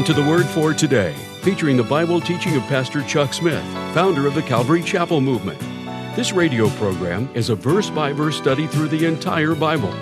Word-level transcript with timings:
Welcome 0.00 0.14
to 0.14 0.22
the 0.22 0.30
Word 0.30 0.46
for 0.46 0.72
Today, 0.72 1.12
featuring 1.42 1.76
the 1.76 1.82
Bible 1.82 2.22
teaching 2.22 2.56
of 2.56 2.62
Pastor 2.62 3.02
Chuck 3.02 3.34
Smith, 3.34 3.62
founder 3.92 4.26
of 4.26 4.34
the 4.34 4.40
Calvary 4.40 4.82
Chapel 4.82 5.20
Movement. 5.20 5.60
This 6.16 6.32
radio 6.32 6.70
program 6.70 7.28
is 7.34 7.50
a 7.50 7.54
verse 7.54 7.90
by 7.90 8.14
verse 8.14 8.38
study 8.38 8.66
through 8.66 8.88
the 8.88 9.04
entire 9.04 9.54
Bible. 9.54 9.92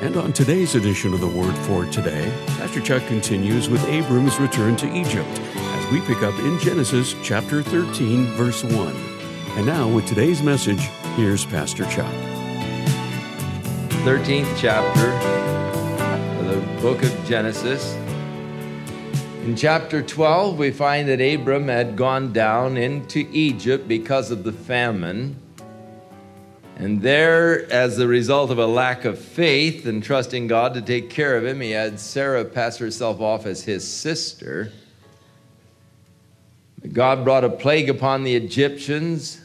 And 0.00 0.16
on 0.16 0.32
today's 0.32 0.76
edition 0.76 1.12
of 1.12 1.18
the 1.18 1.26
Word 1.26 1.58
for 1.66 1.84
Today, 1.86 2.32
Pastor 2.46 2.80
Chuck 2.80 3.04
continues 3.08 3.68
with 3.68 3.84
Abram's 3.88 4.38
return 4.38 4.76
to 4.76 4.94
Egypt 4.94 5.40
as 5.56 5.92
we 5.92 6.02
pick 6.02 6.22
up 6.22 6.38
in 6.38 6.60
Genesis 6.60 7.16
chapter 7.24 7.60
13, 7.60 8.26
verse 8.36 8.62
1. 8.62 8.96
And 9.56 9.66
now, 9.66 9.88
with 9.88 10.06
today's 10.06 10.40
message, 10.40 10.82
here's 11.16 11.44
Pastor 11.44 11.82
Chuck. 11.86 12.14
13th 14.04 14.56
chapter 14.56 15.10
of 16.38 16.46
the 16.46 16.80
book 16.80 17.02
of 17.02 17.26
Genesis. 17.26 17.96
In 19.48 19.56
chapter 19.56 20.02
12, 20.02 20.58
we 20.58 20.70
find 20.70 21.08
that 21.08 21.22
Abram 21.22 21.68
had 21.68 21.96
gone 21.96 22.34
down 22.34 22.76
into 22.76 23.26
Egypt 23.32 23.88
because 23.88 24.30
of 24.30 24.44
the 24.44 24.52
famine. 24.52 25.40
And 26.76 27.00
there, 27.00 27.66
as 27.72 27.98
a 27.98 28.06
result 28.06 28.50
of 28.50 28.58
a 28.58 28.66
lack 28.66 29.06
of 29.06 29.18
faith 29.18 29.86
and 29.86 30.04
trusting 30.04 30.48
God 30.48 30.74
to 30.74 30.82
take 30.82 31.08
care 31.08 31.34
of 31.34 31.46
him, 31.46 31.62
he 31.62 31.70
had 31.70 31.98
Sarah 31.98 32.44
pass 32.44 32.76
herself 32.76 33.22
off 33.22 33.46
as 33.46 33.62
his 33.62 33.90
sister. 33.90 34.70
God 36.92 37.24
brought 37.24 37.42
a 37.42 37.48
plague 37.48 37.88
upon 37.88 38.24
the 38.24 38.36
Egyptians 38.36 39.40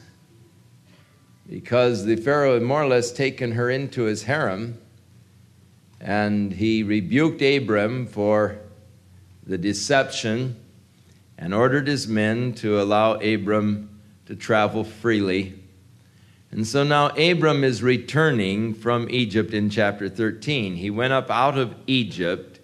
because 1.50 2.04
the 2.04 2.18
Pharaoh 2.18 2.56
had 2.56 2.64
more 2.64 2.84
or 2.84 2.88
less 2.88 3.10
taken 3.10 3.54
her 3.54 3.70
into 3.70 4.04
his 4.04 4.24
harem. 4.24 4.80
And 6.02 6.52
he 6.52 6.84
rebuked 6.84 7.42
Abram 7.42 8.06
for 8.06 8.58
the 9.46 9.58
deception 9.58 10.56
and 11.38 11.54
ordered 11.54 11.88
his 11.88 12.08
men 12.08 12.54
to 12.54 12.82
allow 12.82 13.14
Abram 13.16 14.02
to 14.26 14.36
travel 14.36 14.84
freely. 14.84 15.60
And 16.52 16.68
so 16.68 16.84
now 16.84 17.08
Abram 17.10 17.64
is 17.64 17.82
returning 17.82 18.74
from 18.74 19.10
Egypt 19.10 19.54
in 19.54 19.70
chapter 19.70 20.08
13. 20.08 20.76
He 20.76 20.90
went 20.90 21.12
up 21.12 21.32
out 21.32 21.58
of 21.58 21.76
Egypt, 21.88 22.60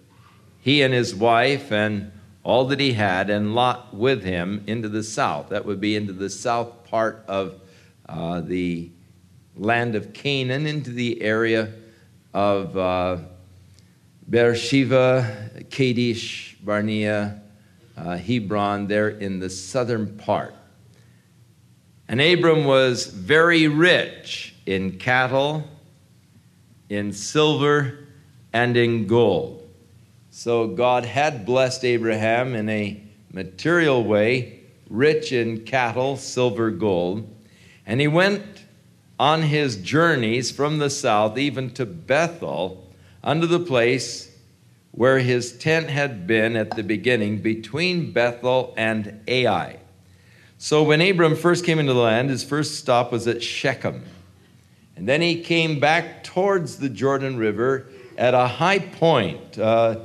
he 0.60 0.82
and 0.82 0.94
his 0.94 1.14
wife 1.14 1.72
and 1.72 2.12
all 2.42 2.66
that 2.66 2.80
he 2.80 2.92
had, 2.92 3.28
and 3.30 3.54
Lot 3.54 3.94
with 3.94 4.22
him 4.22 4.62
into 4.66 4.88
the 4.88 5.02
south. 5.02 5.50
That 5.50 5.66
would 5.66 5.80
be 5.80 5.96
into 5.96 6.12
the 6.12 6.30
south 6.30 6.84
part 6.84 7.24
of 7.28 7.60
uh, 8.08 8.40
the 8.40 8.90
land 9.56 9.94
of 9.94 10.12
Canaan, 10.12 10.66
into 10.66 10.90
the 10.90 11.20
area 11.20 11.72
of 12.32 12.76
uh, 12.76 13.18
Beersheba, 14.28 15.66
Kadesh, 15.70 16.49
Barnea, 16.62 17.42
uh, 17.96 18.16
Hebron, 18.16 18.86
there 18.86 19.08
in 19.08 19.40
the 19.40 19.50
southern 19.50 20.16
part. 20.16 20.54
And 22.08 22.20
Abram 22.20 22.64
was 22.64 23.06
very 23.06 23.68
rich 23.68 24.54
in 24.66 24.98
cattle, 24.98 25.64
in 26.88 27.12
silver, 27.12 28.06
and 28.52 28.76
in 28.76 29.06
gold. 29.06 29.68
So 30.30 30.66
God 30.66 31.04
had 31.04 31.46
blessed 31.46 31.84
Abraham 31.84 32.54
in 32.54 32.68
a 32.68 33.02
material 33.32 34.02
way, 34.02 34.60
rich 34.88 35.32
in 35.32 35.64
cattle, 35.64 36.16
silver, 36.16 36.70
gold. 36.70 37.28
And 37.86 38.00
he 38.00 38.08
went 38.08 38.42
on 39.18 39.42
his 39.42 39.76
journeys 39.76 40.50
from 40.50 40.78
the 40.78 40.90
south, 40.90 41.38
even 41.38 41.70
to 41.74 41.86
Bethel, 41.86 42.92
unto 43.22 43.46
the 43.46 43.60
place 43.60 44.29
where 44.92 45.18
his 45.18 45.56
tent 45.56 45.88
had 45.88 46.26
been 46.26 46.56
at 46.56 46.72
the 46.72 46.82
beginning 46.82 47.38
between 47.38 48.12
Bethel 48.12 48.74
and 48.76 49.20
Ai. 49.28 49.78
So 50.58 50.82
when 50.82 51.00
Abram 51.00 51.36
first 51.36 51.64
came 51.64 51.78
into 51.78 51.92
the 51.92 52.00
land, 52.00 52.28
his 52.28 52.44
first 52.44 52.76
stop 52.76 53.12
was 53.12 53.26
at 53.26 53.42
Shechem. 53.42 54.04
And 54.96 55.08
then 55.08 55.22
he 55.22 55.42
came 55.42 55.80
back 55.80 56.24
towards 56.24 56.76
the 56.76 56.90
Jordan 56.90 57.38
River 57.38 57.86
at 58.18 58.34
a 58.34 58.46
high 58.46 58.80
point. 58.80 59.58
Uh, 59.58 60.00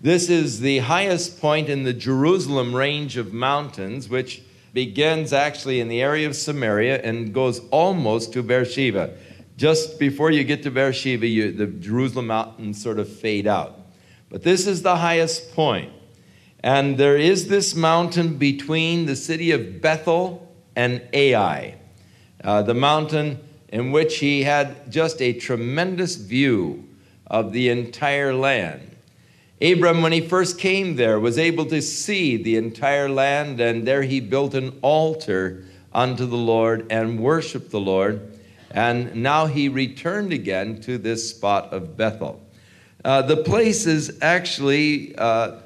this 0.00 0.28
is 0.28 0.60
the 0.60 0.78
highest 0.78 1.40
point 1.40 1.68
in 1.68 1.82
the 1.82 1.92
Jerusalem 1.92 2.74
range 2.74 3.16
of 3.16 3.32
mountains, 3.32 4.08
which 4.08 4.42
begins 4.72 5.32
actually 5.32 5.80
in 5.80 5.88
the 5.88 6.02
area 6.02 6.28
of 6.28 6.36
Samaria 6.36 7.02
and 7.02 7.32
goes 7.32 7.60
almost 7.70 8.32
to 8.34 8.42
Beersheba. 8.42 9.16
Just 9.56 9.98
before 9.98 10.30
you 10.30 10.44
get 10.44 10.62
to 10.64 10.70
Beersheba, 10.70 11.26
you, 11.26 11.50
the 11.50 11.66
Jerusalem 11.66 12.28
mountains 12.28 12.80
sort 12.80 12.98
of 12.98 13.08
fade 13.08 13.46
out. 13.46 13.75
But 14.28 14.42
this 14.42 14.66
is 14.66 14.82
the 14.82 14.96
highest 14.96 15.54
point. 15.54 15.92
And 16.60 16.98
there 16.98 17.16
is 17.16 17.48
this 17.48 17.74
mountain 17.74 18.38
between 18.38 19.06
the 19.06 19.16
city 19.16 19.52
of 19.52 19.80
Bethel 19.80 20.52
and 20.74 21.02
Ai, 21.12 21.76
uh, 22.42 22.62
the 22.62 22.74
mountain 22.74 23.38
in 23.68 23.92
which 23.92 24.18
he 24.18 24.42
had 24.42 24.90
just 24.90 25.20
a 25.22 25.32
tremendous 25.32 26.16
view 26.16 26.88
of 27.26 27.52
the 27.52 27.68
entire 27.68 28.34
land. 28.34 28.96
Abram, 29.60 30.02
when 30.02 30.12
he 30.12 30.20
first 30.20 30.58
came 30.58 30.96
there, 30.96 31.18
was 31.18 31.38
able 31.38 31.66
to 31.66 31.80
see 31.80 32.36
the 32.36 32.56
entire 32.56 33.08
land, 33.08 33.58
and 33.58 33.86
there 33.86 34.02
he 34.02 34.20
built 34.20 34.54
an 34.54 34.78
altar 34.82 35.64
unto 35.92 36.26
the 36.26 36.36
Lord 36.36 36.86
and 36.90 37.20
worshiped 37.20 37.70
the 37.70 37.80
Lord. 37.80 38.38
And 38.70 39.16
now 39.16 39.46
he 39.46 39.68
returned 39.68 40.32
again 40.32 40.80
to 40.82 40.98
this 40.98 41.30
spot 41.30 41.72
of 41.72 41.96
Bethel. 41.96 42.45
Uh, 43.06 43.22
the 43.22 43.36
place 43.36 43.86
is 43.86 44.18
actually 44.20 45.14
uh, 45.16 45.60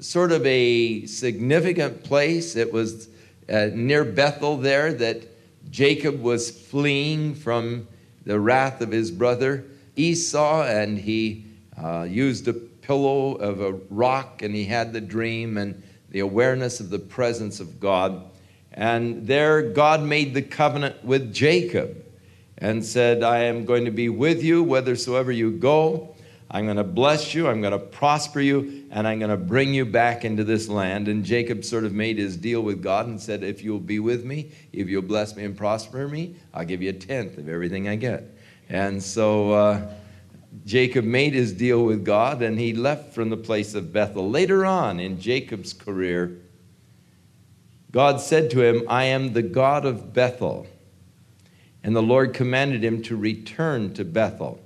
sort 0.00 0.32
of 0.32 0.46
a 0.46 1.04
significant 1.04 2.02
place. 2.04 2.56
It 2.56 2.72
was 2.72 3.10
uh, 3.50 3.68
near 3.74 4.06
Bethel 4.06 4.56
there 4.56 4.94
that 4.94 5.26
Jacob 5.70 6.22
was 6.22 6.50
fleeing 6.50 7.34
from 7.34 7.86
the 8.24 8.40
wrath 8.40 8.80
of 8.80 8.90
his 8.90 9.10
brother 9.10 9.66
Esau, 9.94 10.62
and 10.62 10.98
he 10.98 11.44
uh, 11.76 12.06
used 12.08 12.48
a 12.48 12.54
pillow 12.54 13.34
of 13.34 13.60
a 13.60 13.72
rock, 13.90 14.40
and 14.40 14.54
he 14.54 14.64
had 14.64 14.94
the 14.94 15.02
dream 15.02 15.58
and 15.58 15.82
the 16.08 16.20
awareness 16.20 16.80
of 16.80 16.88
the 16.88 16.98
presence 16.98 17.60
of 17.60 17.78
God. 17.78 18.24
And 18.72 19.26
there, 19.26 19.60
God 19.60 20.02
made 20.02 20.32
the 20.32 20.40
covenant 20.40 21.04
with 21.04 21.34
Jacob 21.34 22.02
and 22.60 22.84
said, 22.84 23.22
I 23.22 23.44
am 23.44 23.64
going 23.64 23.84
to 23.84 23.90
be 23.90 24.08
with 24.08 24.42
you 24.42 24.64
whithersoever 24.64 25.32
you 25.32 25.50
go. 25.52 26.14
I'm 26.52 26.64
going 26.64 26.78
to 26.78 26.84
bless 26.84 27.32
you, 27.32 27.46
I'm 27.46 27.60
going 27.60 27.72
to 27.72 27.78
prosper 27.78 28.40
you, 28.40 28.84
and 28.90 29.06
I'm 29.06 29.20
going 29.20 29.30
to 29.30 29.36
bring 29.36 29.72
you 29.72 29.84
back 29.84 30.24
into 30.24 30.42
this 30.42 30.68
land. 30.68 31.06
And 31.06 31.24
Jacob 31.24 31.64
sort 31.64 31.84
of 31.84 31.92
made 31.92 32.18
his 32.18 32.36
deal 32.36 32.60
with 32.62 32.82
God 32.82 33.06
and 33.06 33.20
said, 33.20 33.44
If 33.44 33.62
you'll 33.62 33.78
be 33.78 34.00
with 34.00 34.24
me, 34.24 34.50
if 34.72 34.88
you'll 34.88 35.02
bless 35.02 35.36
me 35.36 35.44
and 35.44 35.56
prosper 35.56 36.08
me, 36.08 36.34
I'll 36.52 36.64
give 36.64 36.82
you 36.82 36.90
a 36.90 36.94
tenth 36.94 37.38
of 37.38 37.48
everything 37.48 37.88
I 37.88 37.94
get. 37.94 38.36
And 38.68 39.00
so 39.00 39.52
uh, 39.52 39.92
Jacob 40.66 41.04
made 41.04 41.34
his 41.34 41.52
deal 41.52 41.84
with 41.84 42.04
God 42.04 42.42
and 42.42 42.58
he 42.58 42.74
left 42.74 43.14
from 43.14 43.30
the 43.30 43.36
place 43.36 43.74
of 43.74 43.92
Bethel. 43.92 44.28
Later 44.28 44.66
on 44.66 44.98
in 44.98 45.20
Jacob's 45.20 45.72
career, 45.72 46.36
God 47.92 48.20
said 48.20 48.50
to 48.50 48.62
him, 48.62 48.82
I 48.88 49.04
am 49.04 49.32
the 49.32 49.42
God 49.42 49.84
of 49.84 50.12
Bethel. 50.12 50.66
And 51.82 51.96
the 51.96 52.02
Lord 52.02 52.34
commanded 52.34 52.84
him 52.84 53.02
to 53.02 53.16
return 53.16 53.94
to 53.94 54.04
Bethel. 54.04 54.60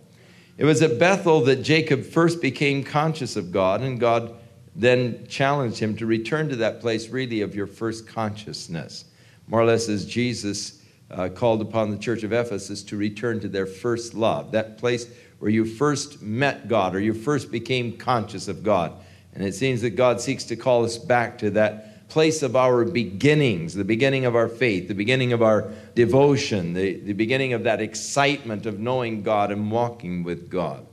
It 0.56 0.64
was 0.64 0.82
at 0.82 0.98
Bethel 0.98 1.40
that 1.42 1.62
Jacob 1.62 2.04
first 2.04 2.40
became 2.40 2.84
conscious 2.84 3.36
of 3.36 3.52
God, 3.52 3.80
and 3.80 3.98
God 3.98 4.34
then 4.76 5.26
challenged 5.28 5.78
him 5.78 5.96
to 5.96 6.06
return 6.06 6.48
to 6.48 6.56
that 6.56 6.80
place, 6.80 7.08
really, 7.08 7.40
of 7.40 7.54
your 7.54 7.66
first 7.66 8.06
consciousness. 8.06 9.04
More 9.46 9.60
or 9.60 9.64
less 9.64 9.88
as 9.88 10.06
Jesus 10.06 10.82
uh, 11.10 11.28
called 11.28 11.60
upon 11.60 11.90
the 11.90 11.98
church 11.98 12.22
of 12.22 12.32
Ephesus 12.32 12.82
to 12.84 12.96
return 12.96 13.40
to 13.40 13.48
their 13.48 13.66
first 13.66 14.14
love, 14.14 14.52
that 14.52 14.78
place 14.78 15.06
where 15.38 15.50
you 15.50 15.64
first 15.64 16.22
met 16.22 16.68
God 16.68 16.94
or 16.94 17.00
you 17.00 17.14
first 17.14 17.50
became 17.50 17.96
conscious 17.96 18.48
of 18.48 18.62
God. 18.62 18.92
And 19.34 19.44
it 19.44 19.54
seems 19.54 19.82
that 19.82 19.90
God 19.90 20.20
seeks 20.20 20.44
to 20.44 20.56
call 20.56 20.84
us 20.84 20.96
back 20.96 21.38
to 21.38 21.50
that 21.50 21.93
place 22.08 22.42
of 22.42 22.54
our 22.54 22.84
beginnings, 22.84 23.74
the 23.74 23.84
beginning 23.84 24.24
of 24.24 24.36
our 24.36 24.48
faith, 24.48 24.88
the 24.88 24.94
beginning 24.94 25.32
of 25.32 25.42
our 25.42 25.72
devotion, 25.94 26.74
the, 26.74 27.00
the 27.00 27.12
beginning 27.12 27.52
of 27.52 27.64
that 27.64 27.80
excitement 27.80 28.66
of 28.66 28.78
knowing 28.78 29.22
God 29.22 29.50
and 29.50 29.70
walking 29.70 30.22
with 30.22 30.50
God. 30.50 30.86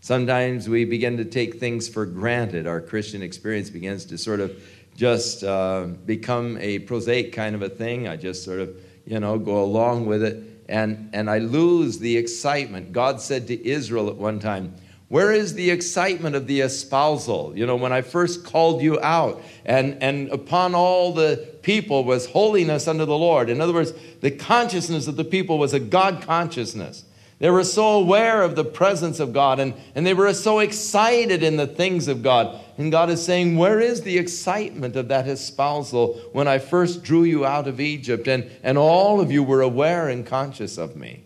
Sometimes 0.00 0.68
we 0.68 0.84
begin 0.84 1.16
to 1.18 1.24
take 1.24 1.56
things 1.58 1.88
for 1.88 2.06
granted. 2.06 2.66
Our 2.66 2.80
Christian 2.80 3.22
experience 3.22 3.68
begins 3.68 4.06
to 4.06 4.18
sort 4.18 4.40
of 4.40 4.62
just 4.96 5.44
uh, 5.44 5.84
become 6.06 6.56
a 6.58 6.78
prosaic 6.80 7.32
kind 7.32 7.54
of 7.54 7.62
a 7.62 7.68
thing. 7.68 8.08
I 8.08 8.16
just 8.16 8.44
sort 8.44 8.60
of, 8.60 8.74
you 9.06 9.20
know, 9.20 9.38
go 9.38 9.62
along 9.62 10.06
with 10.06 10.22
it. 10.22 10.64
And, 10.68 11.10
and 11.12 11.28
I 11.28 11.38
lose 11.38 11.98
the 11.98 12.16
excitement. 12.16 12.92
God 12.92 13.20
said 13.20 13.48
to 13.48 13.68
Israel 13.68 14.08
at 14.08 14.16
one 14.16 14.38
time, 14.38 14.74
where 15.10 15.32
is 15.32 15.54
the 15.54 15.72
excitement 15.72 16.36
of 16.36 16.46
the 16.46 16.60
espousal? 16.60 17.52
You 17.56 17.66
know, 17.66 17.74
when 17.74 17.92
I 17.92 18.00
first 18.00 18.44
called 18.44 18.80
you 18.80 19.00
out, 19.00 19.42
and, 19.64 20.00
and 20.00 20.28
upon 20.28 20.76
all 20.76 21.12
the 21.12 21.48
people 21.62 22.04
was 22.04 22.26
holiness 22.26 22.86
unto 22.86 23.04
the 23.04 23.18
Lord. 23.18 23.50
In 23.50 23.60
other 23.60 23.72
words, 23.72 23.92
the 24.20 24.30
consciousness 24.30 25.08
of 25.08 25.16
the 25.16 25.24
people 25.24 25.58
was 25.58 25.74
a 25.74 25.80
God 25.80 26.22
consciousness. 26.22 27.02
They 27.40 27.50
were 27.50 27.64
so 27.64 27.98
aware 27.98 28.42
of 28.42 28.54
the 28.54 28.64
presence 28.64 29.18
of 29.18 29.32
God 29.32 29.58
and, 29.58 29.74
and 29.96 30.06
they 30.06 30.14
were 30.14 30.32
so 30.32 30.60
excited 30.60 31.42
in 31.42 31.56
the 31.56 31.66
things 31.66 32.06
of 32.06 32.22
God. 32.22 32.60
And 32.78 32.92
God 32.92 33.10
is 33.10 33.24
saying, 33.24 33.56
Where 33.56 33.80
is 33.80 34.02
the 34.02 34.16
excitement 34.16 34.94
of 34.94 35.08
that 35.08 35.26
espousal 35.26 36.20
when 36.32 36.46
I 36.46 36.60
first 36.60 37.02
drew 37.02 37.24
you 37.24 37.44
out 37.44 37.66
of 37.66 37.80
Egypt 37.80 38.28
and, 38.28 38.48
and 38.62 38.78
all 38.78 39.20
of 39.20 39.32
you 39.32 39.42
were 39.42 39.62
aware 39.62 40.08
and 40.08 40.24
conscious 40.24 40.78
of 40.78 40.94
me? 40.94 41.24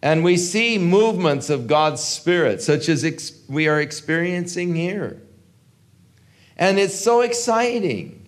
And 0.00 0.22
we 0.22 0.36
see 0.36 0.78
movements 0.78 1.50
of 1.50 1.66
God's 1.66 2.02
Spirit, 2.02 2.62
such 2.62 2.88
as 2.88 3.04
ex- 3.04 3.32
we 3.48 3.66
are 3.66 3.80
experiencing 3.80 4.74
here. 4.74 5.20
And 6.56 6.78
it's 6.78 6.94
so 6.94 7.20
exciting 7.20 8.18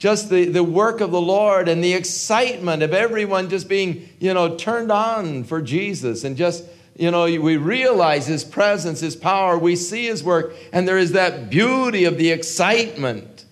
just 0.00 0.30
the, 0.30 0.46
the 0.46 0.64
work 0.64 1.02
of 1.02 1.10
the 1.10 1.20
Lord 1.20 1.68
and 1.68 1.84
the 1.84 1.92
excitement 1.92 2.82
of 2.82 2.94
everyone 2.94 3.50
just 3.50 3.68
being, 3.68 4.08
you 4.18 4.32
know, 4.32 4.56
turned 4.56 4.90
on 4.90 5.44
for 5.44 5.60
Jesus 5.60 6.24
and 6.24 6.38
just, 6.38 6.64
you 6.96 7.10
know, 7.10 7.24
we 7.24 7.58
realize 7.58 8.26
His 8.26 8.42
presence, 8.42 9.00
His 9.00 9.14
power, 9.14 9.58
we 9.58 9.76
see 9.76 10.06
His 10.06 10.24
work, 10.24 10.54
and 10.72 10.88
there 10.88 10.96
is 10.96 11.12
that 11.12 11.50
beauty 11.50 12.06
of 12.06 12.16
the 12.16 12.30
excitement 12.30 13.44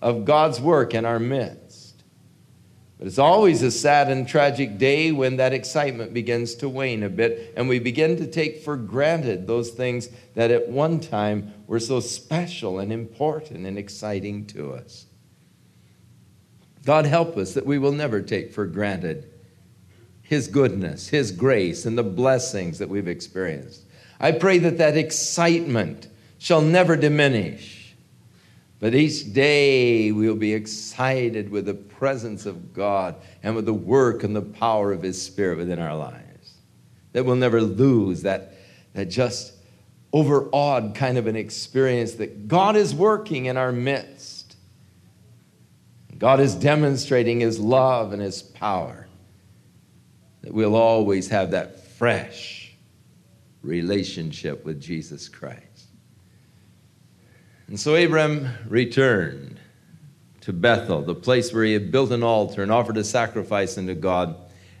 of 0.00 0.24
God's 0.24 0.60
work 0.60 0.94
in 0.94 1.04
our 1.04 1.18
midst. 1.18 1.65
But 2.98 3.08
it's 3.08 3.18
always 3.18 3.62
a 3.62 3.70
sad 3.70 4.10
and 4.10 4.26
tragic 4.26 4.78
day 4.78 5.12
when 5.12 5.36
that 5.36 5.52
excitement 5.52 6.14
begins 6.14 6.54
to 6.56 6.68
wane 6.68 7.02
a 7.02 7.10
bit 7.10 7.52
and 7.56 7.68
we 7.68 7.78
begin 7.78 8.16
to 8.16 8.26
take 8.26 8.62
for 8.62 8.76
granted 8.76 9.46
those 9.46 9.70
things 9.70 10.08
that 10.34 10.50
at 10.50 10.68
one 10.68 11.00
time 11.00 11.52
were 11.66 11.80
so 11.80 12.00
special 12.00 12.78
and 12.78 12.90
important 12.90 13.66
and 13.66 13.76
exciting 13.76 14.46
to 14.46 14.72
us. 14.72 15.06
God 16.86 17.04
help 17.04 17.36
us 17.36 17.52
that 17.54 17.66
we 17.66 17.78
will 17.78 17.92
never 17.92 18.22
take 18.22 18.54
for 18.54 18.64
granted 18.64 19.30
His 20.22 20.48
goodness, 20.48 21.08
His 21.08 21.32
grace, 21.32 21.84
and 21.84 21.98
the 21.98 22.02
blessings 22.02 22.78
that 22.78 22.88
we've 22.88 23.08
experienced. 23.08 23.84
I 24.18 24.32
pray 24.32 24.58
that 24.58 24.78
that 24.78 24.96
excitement 24.96 26.08
shall 26.38 26.62
never 26.62 26.96
diminish, 26.96 27.75
but 28.78 28.94
each 28.94 29.32
day 29.32 30.12
we'll 30.12 30.36
be 30.36 30.52
excited 30.52 31.50
with 31.50 31.66
the 31.66 31.74
presence 31.74 32.46
of 32.46 32.74
God 32.74 33.16
and 33.42 33.56
with 33.56 33.64
the 33.64 33.74
work 33.74 34.22
and 34.22 34.36
the 34.36 34.42
power 34.42 34.92
of 34.92 35.02
His 35.02 35.20
Spirit 35.20 35.58
within 35.58 35.78
our 35.78 35.96
lives. 35.96 36.54
That 37.12 37.24
we'll 37.24 37.36
never 37.36 37.62
lose 37.62 38.22
that, 38.22 38.54
that 38.92 39.06
just 39.06 39.54
overawed 40.12 40.94
kind 40.94 41.18
of 41.18 41.26
an 41.26 41.36
experience 41.36 42.14
that 42.14 42.48
God 42.48 42.76
is 42.76 42.94
working 42.94 43.46
in 43.46 43.56
our 43.56 43.72
midst 43.72 44.46
God 46.18 46.40
is 46.40 46.54
demonstrating 46.54 47.40
His 47.40 47.58
love 47.58 48.12
and 48.12 48.22
His 48.22 48.42
power. 48.42 49.06
That 50.42 50.52
we'll 50.54 50.76
always 50.76 51.28
have 51.28 51.50
that 51.50 51.80
fresh 51.80 52.74
relationship 53.62 54.64
with 54.64 54.80
Jesus 54.80 55.28
Christ. 55.28 55.62
And 57.68 57.78
so 57.80 57.94
Abram 57.94 58.48
returned 58.68 59.58
to 60.42 60.52
Bethel, 60.52 61.02
the 61.02 61.14
place 61.14 61.52
where 61.52 61.64
he 61.64 61.72
had 61.72 61.90
built 61.90 62.12
an 62.12 62.22
altar 62.22 62.62
and 62.62 62.70
offered 62.70 62.96
a 62.96 63.04
sacrifice 63.04 63.76
unto 63.76 63.94
God. 63.94 64.36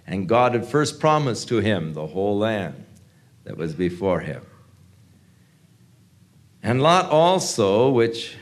And 0.06 0.28
God 0.28 0.54
had 0.54 0.64
first 0.64 1.00
promised 1.00 1.48
to 1.48 1.56
him 1.58 1.94
the 1.94 2.06
whole 2.06 2.38
land 2.38 2.84
that 3.42 3.56
was 3.56 3.74
before 3.74 4.20
him. 4.20 4.46
And 6.62 6.80
Lot 6.80 7.10
also, 7.10 7.90
which 7.90 8.36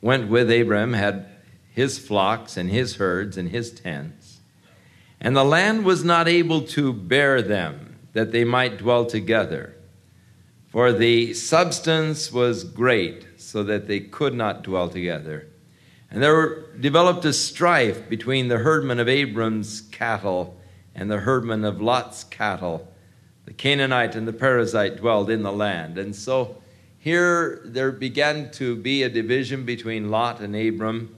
went 0.00 0.28
with 0.28 0.50
Abram, 0.50 0.92
had 0.92 1.26
his 1.70 1.98
flocks 1.98 2.56
and 2.56 2.70
his 2.70 2.96
herds 2.96 3.36
and 3.36 3.48
his 3.48 3.72
tents. 3.72 4.38
And 5.20 5.34
the 5.34 5.44
land 5.44 5.84
was 5.84 6.04
not 6.04 6.28
able 6.28 6.62
to 6.68 6.92
bear 6.92 7.42
them, 7.42 7.96
that 8.12 8.30
they 8.30 8.44
might 8.44 8.78
dwell 8.78 9.06
together. 9.06 9.74
For 10.68 10.92
the 10.92 11.34
substance 11.34 12.30
was 12.32 12.62
great, 12.62 13.33
so 13.44 13.62
that 13.64 13.86
they 13.86 14.00
could 14.00 14.34
not 14.34 14.62
dwell 14.62 14.88
together. 14.88 15.46
And 16.10 16.22
there 16.22 16.62
developed 16.80 17.24
a 17.24 17.32
strife 17.32 18.08
between 18.08 18.48
the 18.48 18.58
herdmen 18.58 19.00
of 19.00 19.08
Abram's 19.08 19.80
cattle 19.80 20.56
and 20.94 21.10
the 21.10 21.18
herdmen 21.18 21.64
of 21.64 21.80
Lot's 21.80 22.24
cattle. 22.24 22.88
The 23.46 23.52
Canaanite 23.52 24.14
and 24.14 24.26
the 24.26 24.32
Perizzite 24.32 24.98
dwelled 24.98 25.28
in 25.28 25.42
the 25.42 25.52
land. 25.52 25.98
And 25.98 26.14
so 26.14 26.62
here 26.98 27.60
there 27.64 27.92
began 27.92 28.50
to 28.52 28.76
be 28.76 29.02
a 29.02 29.08
division 29.08 29.64
between 29.64 30.10
Lot 30.10 30.40
and 30.40 30.56
Abram. 30.56 31.14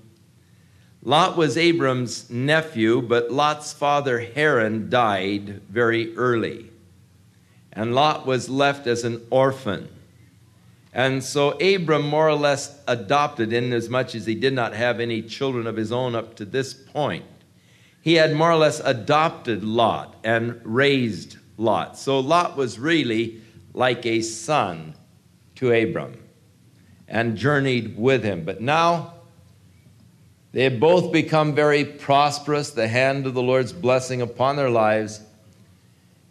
Lot 1.03 1.37
was 1.37 1.57
Abram's 1.57 2.29
nephew, 2.31 3.01
but 3.01 3.31
Lot's 3.31 3.73
father 3.73 4.19
Haran 4.19 4.91
died 4.91 5.61
very 5.69 6.17
early. 6.17 6.71
And 7.71 7.95
Lot 7.95 8.27
was 8.27 8.49
left 8.49 8.87
as 8.87 9.05
an 9.05 9.25
orphan. 9.31 9.89
And 10.97 11.23
so 11.23 11.51
Abram 11.59 12.09
more 12.09 12.27
or 12.27 12.37
less 12.37 12.81
adopted, 12.89 13.53
in 13.53 13.75
as 13.75 13.91
much 13.91 14.15
as 14.15 14.25
he 14.25 14.35
did 14.35 14.55
not 14.55 14.73
have 14.73 14.99
any 14.99 15.21
children 15.21 15.67
of 15.67 15.77
his 15.77 15.93
own 15.93 16.15
up 16.15 16.37
to 16.37 16.47
this 16.47 16.73
point. 16.73 17.27
He 18.01 18.15
had 18.15 18.33
more 18.33 18.51
or 18.51 18.57
less 18.57 18.81
adopted 18.81 19.63
Lot 19.63 20.17
and 20.25 20.59
raised 20.65 21.37
Lot. 21.59 21.99
So 21.99 22.19
Lot 22.19 22.57
was 22.57 22.79
really 22.79 23.43
like 23.75 24.07
a 24.07 24.23
son 24.23 24.95
to 25.57 25.71
Abram 25.71 26.15
and 27.07 27.37
journeyed 27.37 27.99
with 27.99 28.25
him. 28.25 28.47
But 28.47 28.63
now 28.63 29.17
they 30.53 30.65
have 30.65 30.81
both 30.81 31.13
become 31.13 31.55
very 31.55 31.85
prosperous, 31.85 32.71
the 32.71 32.89
hand 32.89 33.27
of 33.27 33.35
the 33.35 33.43
Lord's 33.43 33.75
blessing 33.75 34.23
upon 34.23 34.57
their 34.57 34.71
lives. 34.71 35.21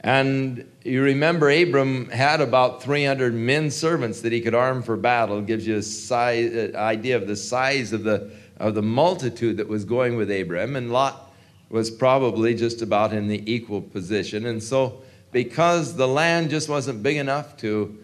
And 0.05 0.69
you 0.83 1.01
remember, 1.01 1.49
Abram 1.49 2.11
had 2.11 2.39
about 2.39 2.83
300 2.83 3.33
men 3.33 3.71
servants 3.71 4.21
that 4.21 4.31
he 4.31 4.39
could 4.39 4.53
arm 4.53 4.83
for 4.83 4.95
battle. 4.95 5.39
It 5.39 5.47
gives 5.47 5.65
you 5.65 5.77
a 5.77 5.81
size, 5.81 6.53
uh, 6.53 6.77
idea 6.77 7.15
of 7.15 7.25
the 7.25 7.35
size 7.35 7.91
of 7.91 8.03
the, 8.03 8.29
of 8.57 8.75
the 8.75 8.83
multitude 8.83 9.57
that 9.57 9.67
was 9.67 9.83
going 9.83 10.15
with 10.15 10.29
Abram. 10.29 10.75
And 10.75 10.93
Lot 10.93 11.33
was 11.69 11.89
probably 11.89 12.53
just 12.53 12.83
about 12.83 13.13
in 13.13 13.27
the 13.27 13.51
equal 13.51 13.81
position. 13.81 14.45
And 14.45 14.61
so, 14.61 15.01
because 15.31 15.95
the 15.95 16.07
land 16.07 16.51
just 16.51 16.69
wasn't 16.69 17.01
big 17.01 17.17
enough 17.17 17.57
to, 17.57 17.97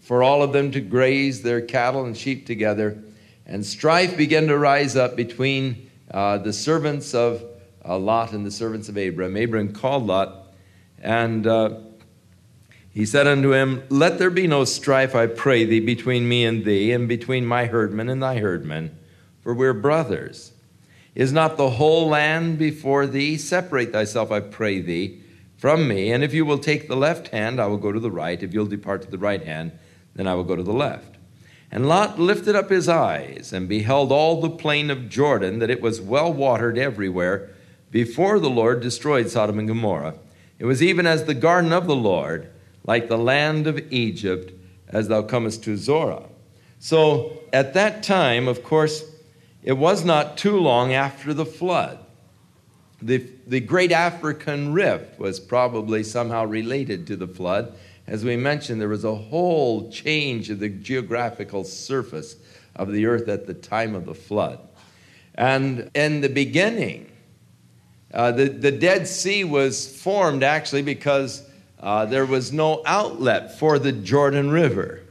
for 0.00 0.24
all 0.24 0.42
of 0.42 0.52
them 0.52 0.72
to 0.72 0.80
graze 0.80 1.42
their 1.42 1.60
cattle 1.60 2.06
and 2.06 2.16
sheep 2.16 2.44
together, 2.44 2.98
and 3.46 3.64
strife 3.64 4.16
began 4.16 4.48
to 4.48 4.58
rise 4.58 4.96
up 4.96 5.14
between 5.14 5.92
uh, 6.10 6.38
the 6.38 6.52
servants 6.52 7.14
of 7.14 7.44
uh, 7.84 7.96
Lot 7.96 8.32
and 8.32 8.44
the 8.44 8.50
servants 8.50 8.88
of 8.88 8.96
Abram. 8.96 9.36
Abram 9.36 9.72
called 9.72 10.08
Lot, 10.08 10.39
and 11.00 11.46
uh, 11.46 11.78
he 12.90 13.06
said 13.06 13.26
unto 13.26 13.52
him, 13.52 13.82
Let 13.88 14.18
there 14.18 14.30
be 14.30 14.46
no 14.46 14.64
strife, 14.64 15.14
I 15.14 15.26
pray 15.26 15.64
thee, 15.64 15.80
between 15.80 16.28
me 16.28 16.44
and 16.44 16.64
thee, 16.64 16.92
and 16.92 17.08
between 17.08 17.46
my 17.46 17.66
herdmen 17.66 18.08
and 18.08 18.22
thy 18.22 18.38
herdmen, 18.38 18.96
for 19.42 19.54
we're 19.54 19.72
brothers. 19.72 20.52
Is 21.14 21.32
not 21.32 21.56
the 21.56 21.70
whole 21.70 22.08
land 22.08 22.58
before 22.58 23.06
thee? 23.06 23.36
Separate 23.36 23.92
thyself, 23.92 24.30
I 24.30 24.40
pray 24.40 24.80
thee, 24.80 25.20
from 25.56 25.88
me. 25.88 26.12
And 26.12 26.22
if 26.22 26.32
you 26.32 26.44
will 26.44 26.58
take 26.58 26.88
the 26.88 26.96
left 26.96 27.28
hand, 27.28 27.60
I 27.60 27.66
will 27.66 27.76
go 27.76 27.92
to 27.92 28.00
the 28.00 28.10
right. 28.10 28.42
If 28.42 28.54
you'll 28.54 28.66
depart 28.66 29.02
to 29.02 29.10
the 29.10 29.18
right 29.18 29.44
hand, 29.44 29.72
then 30.14 30.26
I 30.26 30.34
will 30.34 30.44
go 30.44 30.56
to 30.56 30.62
the 30.62 30.72
left. 30.72 31.16
And 31.70 31.88
Lot 31.88 32.18
lifted 32.18 32.56
up 32.56 32.70
his 32.70 32.88
eyes 32.88 33.52
and 33.52 33.68
beheld 33.68 34.10
all 34.10 34.40
the 34.40 34.50
plain 34.50 34.90
of 34.90 35.08
Jordan, 35.08 35.60
that 35.60 35.70
it 35.70 35.80
was 35.80 36.00
well 36.00 36.32
watered 36.32 36.76
everywhere, 36.76 37.50
before 37.90 38.40
the 38.40 38.50
Lord 38.50 38.80
destroyed 38.80 39.30
Sodom 39.30 39.58
and 39.58 39.68
Gomorrah. 39.68 40.14
It 40.60 40.66
was 40.66 40.80
even 40.80 41.04
as 41.04 41.24
the 41.24 41.34
garden 41.34 41.72
of 41.72 41.88
the 41.88 41.96
Lord, 41.96 42.48
like 42.84 43.08
the 43.08 43.18
land 43.18 43.66
of 43.66 43.92
Egypt, 43.92 44.52
as 44.86 45.08
thou 45.08 45.22
comest 45.22 45.64
to 45.64 45.76
Zoar. 45.76 46.28
So 46.78 47.40
at 47.52 47.74
that 47.74 48.04
time, 48.04 48.46
of 48.46 48.62
course, 48.62 49.04
it 49.64 49.72
was 49.72 50.04
not 50.04 50.38
too 50.38 50.60
long 50.60 50.92
after 50.92 51.34
the 51.34 51.44
flood. 51.44 51.98
The, 53.02 53.26
the 53.48 53.58
great 53.58 53.90
African 53.90 54.72
rift 54.72 55.18
was 55.18 55.40
probably 55.40 56.04
somehow 56.04 56.44
related 56.44 57.08
to 57.08 57.16
the 57.16 57.26
flood 57.26 57.74
as 58.10 58.24
we 58.24 58.36
mentioned, 58.36 58.80
there 58.80 58.88
was 58.88 59.04
a 59.04 59.14
whole 59.14 59.88
change 59.88 60.50
of 60.50 60.58
the 60.58 60.68
geographical 60.68 61.62
surface 61.62 62.34
of 62.74 62.90
the 62.90 63.06
earth 63.06 63.28
at 63.28 63.46
the 63.46 63.54
time 63.54 63.94
of 63.94 64.04
the 64.04 64.16
flood. 64.16 64.58
And 65.36 65.88
in 65.94 66.20
the 66.20 66.28
beginning, 66.28 67.09
uh, 68.12 68.32
the, 68.32 68.48
the 68.48 68.72
Dead 68.72 69.06
Sea 69.06 69.44
was 69.44 69.86
formed 70.00 70.42
actually 70.42 70.82
because 70.82 71.42
uh, 71.78 72.06
there 72.06 72.26
was 72.26 72.52
no 72.52 72.82
outlet 72.84 73.58
for 73.58 73.78
the 73.78 73.92
Jordan 73.92 74.50
River. 74.50 75.02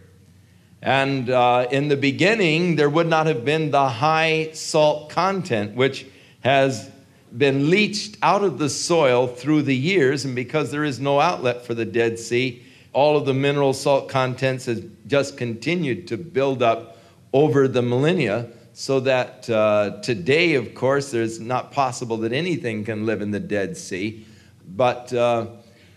And 0.81 1.29
uh, 1.29 1.67
in 1.71 1.87
the 1.87 1.97
beginning, 1.97 2.75
there 2.75 2.89
would 2.89 3.07
not 3.07 3.25
have 3.27 3.43
been 3.43 3.71
the 3.71 3.89
high 3.89 4.51
salt 4.53 5.09
content, 5.09 5.75
which 5.75 6.05
has 6.41 6.89
been 7.35 7.69
leached 7.69 8.17
out 8.21 8.43
of 8.43 8.57
the 8.59 8.69
soil 8.69 9.27
through 9.27 9.63
the 9.63 9.75
years. 9.75 10.25
And 10.25 10.35
because 10.35 10.71
there 10.71 10.83
is 10.83 10.99
no 10.99 11.19
outlet 11.19 11.65
for 11.65 11.73
the 11.73 11.85
Dead 11.85 12.17
Sea, 12.17 12.63
all 12.93 13.17
of 13.17 13.25
the 13.25 13.33
mineral 13.33 13.73
salt 13.73 14.09
contents 14.09 14.65
has 14.65 14.83
just 15.05 15.37
continued 15.37 16.07
to 16.07 16.17
build 16.17 16.63
up 16.63 16.97
over 17.33 17.67
the 17.67 17.81
millennia 17.81 18.47
so 18.79 19.01
that 19.01 19.49
uh, 19.49 19.99
today, 20.01 20.53
of 20.53 20.73
course, 20.73 21.11
there's 21.11 21.37
not 21.37 21.69
possible 21.69 22.15
that 22.15 22.31
anything 22.31 22.85
can 22.85 23.05
live 23.05 23.21
in 23.21 23.29
the 23.29 23.39
Dead 23.39 23.75
Sea. 23.75 24.25
but 24.65 25.11
uh, 25.11 25.47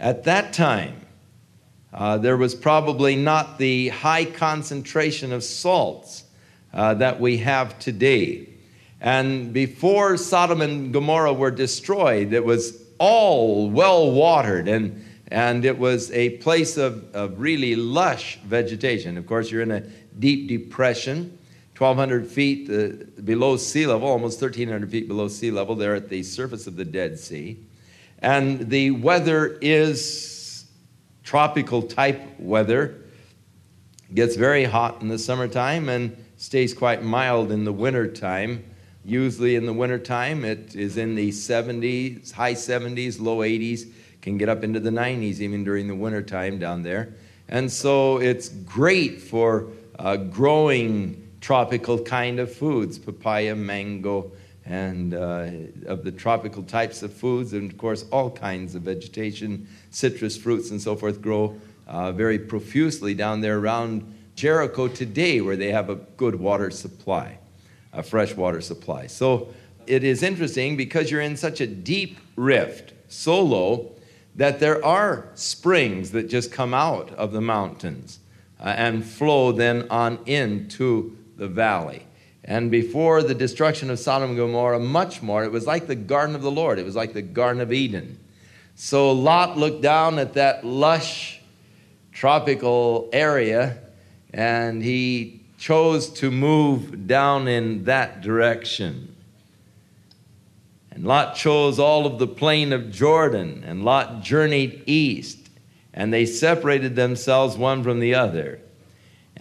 at 0.01 0.25
that 0.25 0.53
time, 0.53 0.97
uh, 1.93 2.19
there 2.19 2.37
was 2.37 2.57
probably 2.57 3.15
not 3.15 3.57
the 3.59 3.91
high 3.91 4.25
concentration 4.25 5.33
of 5.33 5.45
salts 5.45 6.25
uh, 6.73 6.93
that 6.95 7.21
we 7.21 7.37
have 7.37 7.79
today. 7.79 8.49
And 9.01 9.53
before 9.53 10.17
Sodom 10.17 10.61
and 10.61 10.93
Gomorrah 10.93 11.35
were 11.35 11.53
destroyed, 11.53 12.33
it 12.33 12.45
was 12.45 12.83
all 12.99 13.71
well 13.71 14.11
watered 14.11 14.67
and, 14.67 15.05
and 15.29 15.65
it 15.65 15.79
was 15.79 16.11
a 16.11 16.31
place 16.39 16.77
of, 16.77 17.15
of 17.15 17.39
really 17.39 17.77
lush 17.77 18.41
vegetation. 18.41 19.17
Of 19.17 19.29
course, 19.29 19.53
you're 19.53 19.63
in 19.63 19.71
a 19.71 19.83
deep 20.19 20.49
depression, 20.49 21.39
1,200 21.79 22.27
feet 22.27 22.71
uh, 22.71 23.05
below 23.23 23.57
sea 23.57 23.87
level, 23.87 24.09
almost 24.09 24.41
1,300 24.41 24.91
feet 24.91 25.09
below 25.09 25.29
sea 25.29 25.51
level, 25.51 25.75
there 25.75 25.95
at 25.95 26.09
the 26.09 26.23
surface 26.23 26.67
of 26.67 26.77
the 26.77 26.85
Dead 26.85 27.19
Sea. 27.19 27.59
And 28.19 28.69
the 28.71 28.91
weather 28.91 29.59
is 29.61 30.67
tropical 31.25 31.83
type 31.83 32.21
weather. 32.39 33.03
Gets 34.15 34.37
very 34.37 34.65
hot 34.65 35.01
in 35.01 35.09
the 35.09 35.19
summertime 35.19 35.89
and 35.89 36.17
stays 36.37 36.75
quite 36.75 37.03
mild 37.03 37.51
in 37.51 37.65
the 37.65 37.73
wintertime. 37.73 38.65
Usually 39.05 39.57
in 39.57 39.67
the 39.67 39.73
wintertime, 39.73 40.45
it 40.45 40.77
is 40.77 40.97
in 40.97 41.15
the 41.15 41.31
70s, 41.31 42.33
high 42.33 42.55
70s, 42.55 43.21
low 43.21 43.39
80s, 43.39 43.91
can 44.21 44.39
get 44.39 44.49
up 44.49 44.63
into 44.63 44.79
the 44.79 44.91
90s 44.91 45.41
even 45.41 45.65
during 45.65 45.89
the 45.89 45.95
wintertime 45.95 46.59
down 46.59 46.83
there. 46.83 47.15
And 47.49 47.73
so 47.73 48.19
it's 48.19 48.49
great 48.49 49.21
for 49.21 49.69
uh, 49.99 50.17
growing 50.17 51.22
tropical 51.43 51.99
kind 52.03 52.41
of 52.41 52.51
foods, 52.51 52.99
papaya, 52.99 53.55
mango, 53.55 54.33
and 54.65 55.13
uh, 55.13 55.51
of 55.87 56.05
the 56.05 56.13
tropical 56.13 56.63
types 56.63 57.03
of 57.03 57.13
foods, 57.13 57.53
and 57.53 57.71
of 57.71 57.77
course, 57.77 58.07
all 58.11 58.31
kinds 58.31 58.75
of 58.75 58.83
vegetation, 58.83 59.69
citrus 59.91 60.39
fruits, 60.39 60.71
and 60.71 60.81
so 60.81 60.97
forth 60.97 61.21
grow 61.21 61.55
uh, 61.87 62.13
very 62.13 62.39
profusely 62.39 63.13
down 63.13 63.43
there 63.43 63.59
around 63.59 64.03
Jericho 64.37 64.89
today, 64.89 65.43
where 65.43 65.57
they 65.57 65.71
have 65.71 65.91
a 65.91 65.97
good 66.17 66.37
water 66.37 66.71
supply 66.71 67.39
a 67.93 68.03
fresh 68.03 68.35
water 68.35 68.61
supply. 68.61 69.07
So 69.07 69.49
it 69.87 70.05
is 70.05 70.23
interesting 70.23 70.77
because 70.77 71.11
you're 71.11 71.21
in 71.21 71.37
such 71.37 71.61
a 71.61 71.67
deep 71.67 72.19
rift, 72.37 72.93
so 73.09 73.41
low, 73.43 73.93
that 74.35 74.61
there 74.61 74.83
are 74.85 75.29
springs 75.35 76.13
that 76.13 76.29
just 76.29 76.51
come 76.51 76.73
out 76.73 77.11
of 77.15 77.33
the 77.33 77.41
mountains 77.41 78.21
uh, 78.59 78.69
and 78.69 79.05
flow 79.05 79.53
then 79.53 79.87
on 79.91 80.19
into 80.25 81.17
the 81.43 81.49
valley. 81.49 82.07
And 82.45 82.71
before 82.71 83.23
the 83.25 83.35
destruction 83.35 83.91
of 83.91 83.99
Sodom 83.99 84.31
and 84.31 84.39
Gomorrah, 84.39 84.79
much 84.79 85.23
more, 85.23 85.43
it 85.43 85.51
was 85.51 85.67
like 85.67 85.89
the 85.89 85.97
garden 85.97 86.37
of 86.37 86.43
the 86.43 86.53
Lord. 86.53 86.79
It 86.79 86.85
was 86.85 86.95
like 86.95 87.15
the 87.15 87.23
Garden 87.23 87.61
of 87.61 87.73
Eden. 87.73 88.19
So 88.77 89.11
Lot 89.11 89.59
looked 89.59 89.83
down 89.83 90.21
at 90.21 90.35
that 90.35 90.65
lush 90.65 91.41
tropical 92.13 93.11
area 93.13 93.79
and 94.33 94.83
he 94.83 95.41
chose 95.59 96.11
to 96.11 96.31
move 96.31 97.09
down 97.09 97.49
in 97.49 97.85
that 97.85 98.21
direction. 98.23 99.15
And 100.93 101.05
Lot 101.05 101.35
chose 101.35 101.81
all 101.81 102.07
of 102.07 102.19
the 102.19 102.27
plain 102.27 102.73
of 102.73 102.93
Jordan, 102.93 103.65
and 103.67 103.85
Lot 103.85 104.23
journeyed 104.23 104.83
east, 104.87 105.39
and 105.95 106.13
they 106.13 106.27
separated 106.27 106.97
themselves 106.97 107.57
one 107.57 107.83
from 107.83 107.99
the 107.99 108.15
other. 108.15 108.61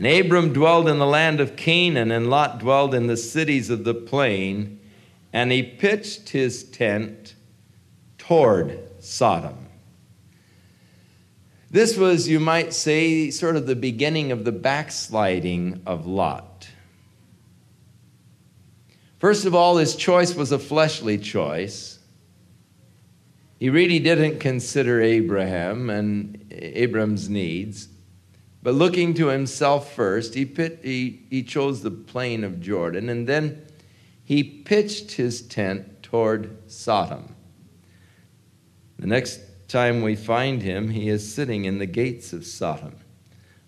And 0.01 0.25
Abram 0.25 0.51
dwelled 0.51 0.87
in 0.87 0.97
the 0.97 1.05
land 1.05 1.39
of 1.39 1.55
Canaan, 1.55 2.09
and 2.09 2.27
Lot 2.27 2.57
dwelled 2.57 2.95
in 2.95 3.05
the 3.05 3.15
cities 3.15 3.69
of 3.69 3.83
the 3.83 3.93
plain, 3.93 4.79
and 5.31 5.51
he 5.51 5.61
pitched 5.61 6.29
his 6.29 6.63
tent 6.63 7.35
toward 8.17 8.79
Sodom. 8.99 9.67
This 11.69 11.97
was, 11.97 12.27
you 12.27 12.39
might 12.39 12.73
say, 12.73 13.29
sort 13.29 13.55
of 13.55 13.67
the 13.67 13.75
beginning 13.75 14.31
of 14.31 14.43
the 14.43 14.51
backsliding 14.51 15.83
of 15.85 16.07
Lot. 16.07 16.67
First 19.19 19.45
of 19.45 19.53
all, 19.53 19.77
his 19.77 19.95
choice 19.95 20.33
was 20.33 20.51
a 20.51 20.57
fleshly 20.57 21.19
choice. 21.19 21.99
He 23.59 23.69
really 23.69 23.99
didn't 23.99 24.39
consider 24.39 24.99
Abraham 24.99 25.91
and 25.91 26.43
Abram's 26.49 27.29
needs. 27.29 27.87
But 28.63 28.75
looking 28.75 29.13
to 29.15 29.27
himself 29.27 29.93
first, 29.93 30.35
he, 30.35 30.45
pit, 30.45 30.79
he, 30.83 31.23
he 31.29 31.43
chose 31.43 31.81
the 31.81 31.91
plain 31.91 32.43
of 32.43 32.61
Jordan, 32.61 33.09
and 33.09 33.27
then 33.27 33.65
he 34.23 34.43
pitched 34.43 35.13
his 35.13 35.41
tent 35.41 36.03
toward 36.03 36.71
Sodom. 36.71 37.35
The 38.99 39.07
next 39.07 39.41
time 39.67 40.03
we 40.03 40.15
find 40.15 40.61
him, 40.61 40.89
he 40.89 41.09
is 41.09 41.33
sitting 41.33 41.65
in 41.65 41.79
the 41.79 41.87
gates 41.87 42.33
of 42.33 42.45
Sodom. 42.45 42.95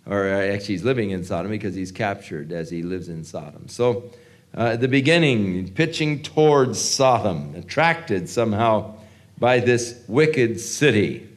Or 0.06 0.28
uh, 0.28 0.42
actually, 0.42 0.76
he's 0.76 0.84
living 0.84 1.12
in 1.12 1.24
Sodom 1.24 1.50
because 1.50 1.74
he's 1.74 1.92
captured 1.92 2.52
as 2.52 2.70
he 2.70 2.84
lives 2.84 3.10
in 3.10 3.24
Sodom. 3.24 3.68
So, 3.68 4.12
uh, 4.56 4.74
at 4.74 4.82
the 4.82 4.88
beginning, 4.88 5.74
pitching 5.74 6.22
towards 6.22 6.80
Sodom, 6.80 7.56
attracted 7.56 8.30
somehow 8.30 8.96
by 9.40 9.60
this 9.60 10.04
wicked 10.08 10.60
city. 10.60 11.28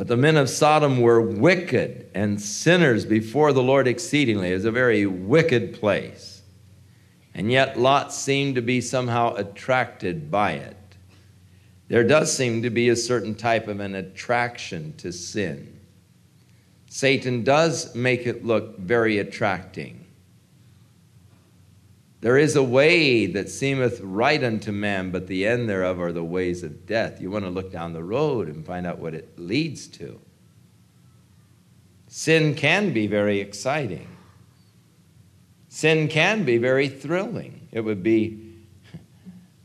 But 0.00 0.06
the 0.08 0.16
men 0.16 0.38
of 0.38 0.48
Sodom 0.48 1.02
were 1.02 1.20
wicked 1.20 2.10
and 2.14 2.40
sinners 2.40 3.04
before 3.04 3.52
the 3.52 3.62
Lord 3.62 3.86
exceedingly. 3.86 4.50
It 4.50 4.54
was 4.54 4.64
a 4.64 4.70
very 4.70 5.04
wicked 5.04 5.74
place. 5.74 6.40
And 7.34 7.52
yet 7.52 7.78
Lot 7.78 8.10
seemed 8.10 8.54
to 8.54 8.62
be 8.62 8.80
somehow 8.80 9.34
attracted 9.34 10.30
by 10.30 10.52
it 10.52 10.78
there 11.88 12.02
does 12.02 12.34
seem 12.34 12.62
to 12.62 12.70
be 12.70 12.88
a 12.88 12.96
certain 12.96 13.34
type 13.34 13.68
of 13.68 13.80
an 13.80 13.94
attraction 13.94 14.94
to 14.96 15.12
sin. 15.12 15.78
Satan 16.88 17.44
does 17.44 17.94
make 17.94 18.26
it 18.26 18.42
look 18.42 18.78
very 18.78 19.18
attracting. 19.18 19.99
There 22.20 22.36
is 22.36 22.54
a 22.54 22.62
way 22.62 23.26
that 23.26 23.48
seemeth 23.48 24.00
right 24.00 24.42
unto 24.44 24.72
man, 24.72 25.10
but 25.10 25.26
the 25.26 25.46
end 25.46 25.70
thereof 25.70 25.98
are 26.00 26.12
the 26.12 26.24
ways 26.24 26.62
of 26.62 26.84
death. 26.86 27.20
You 27.20 27.30
want 27.30 27.46
to 27.46 27.50
look 27.50 27.72
down 27.72 27.94
the 27.94 28.04
road 28.04 28.48
and 28.48 28.64
find 28.64 28.86
out 28.86 28.98
what 28.98 29.14
it 29.14 29.38
leads 29.38 29.86
to. 29.88 30.20
Sin 32.08 32.54
can 32.54 32.92
be 32.92 33.06
very 33.06 33.40
exciting. 33.40 34.08
Sin 35.68 36.08
can 36.08 36.44
be 36.44 36.58
very 36.58 36.88
thrilling. 36.88 37.68
It 37.72 37.80
would 37.80 38.02
be 38.02 38.46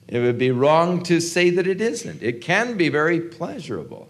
it 0.07 0.19
would 0.19 0.38
be 0.38 0.51
wrong 0.51 1.01
to 1.03 1.19
say 1.19 1.50
that 1.50 1.65
it 1.65 1.81
isn't. 1.81 2.21
It 2.21 2.41
can 2.41 2.77
be 2.77 2.89
very 2.89 3.19
pleasurable, 3.19 4.07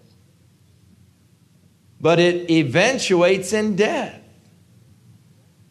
but 2.02 2.20
it 2.20 2.52
eventuates 2.52 3.54
in 3.54 3.78
death. 3.78 4.22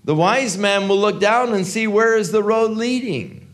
The 0.05 0.15
wise 0.15 0.59
man 0.59 0.89
will 0.89 0.99
look 0.99 1.19
down 1.19 1.55
and 1.55 1.67
see 1.67 1.87
where 1.87 2.17
is 2.17 2.31
the 2.31 2.43
road 2.43 2.73
leading. 2.73 3.49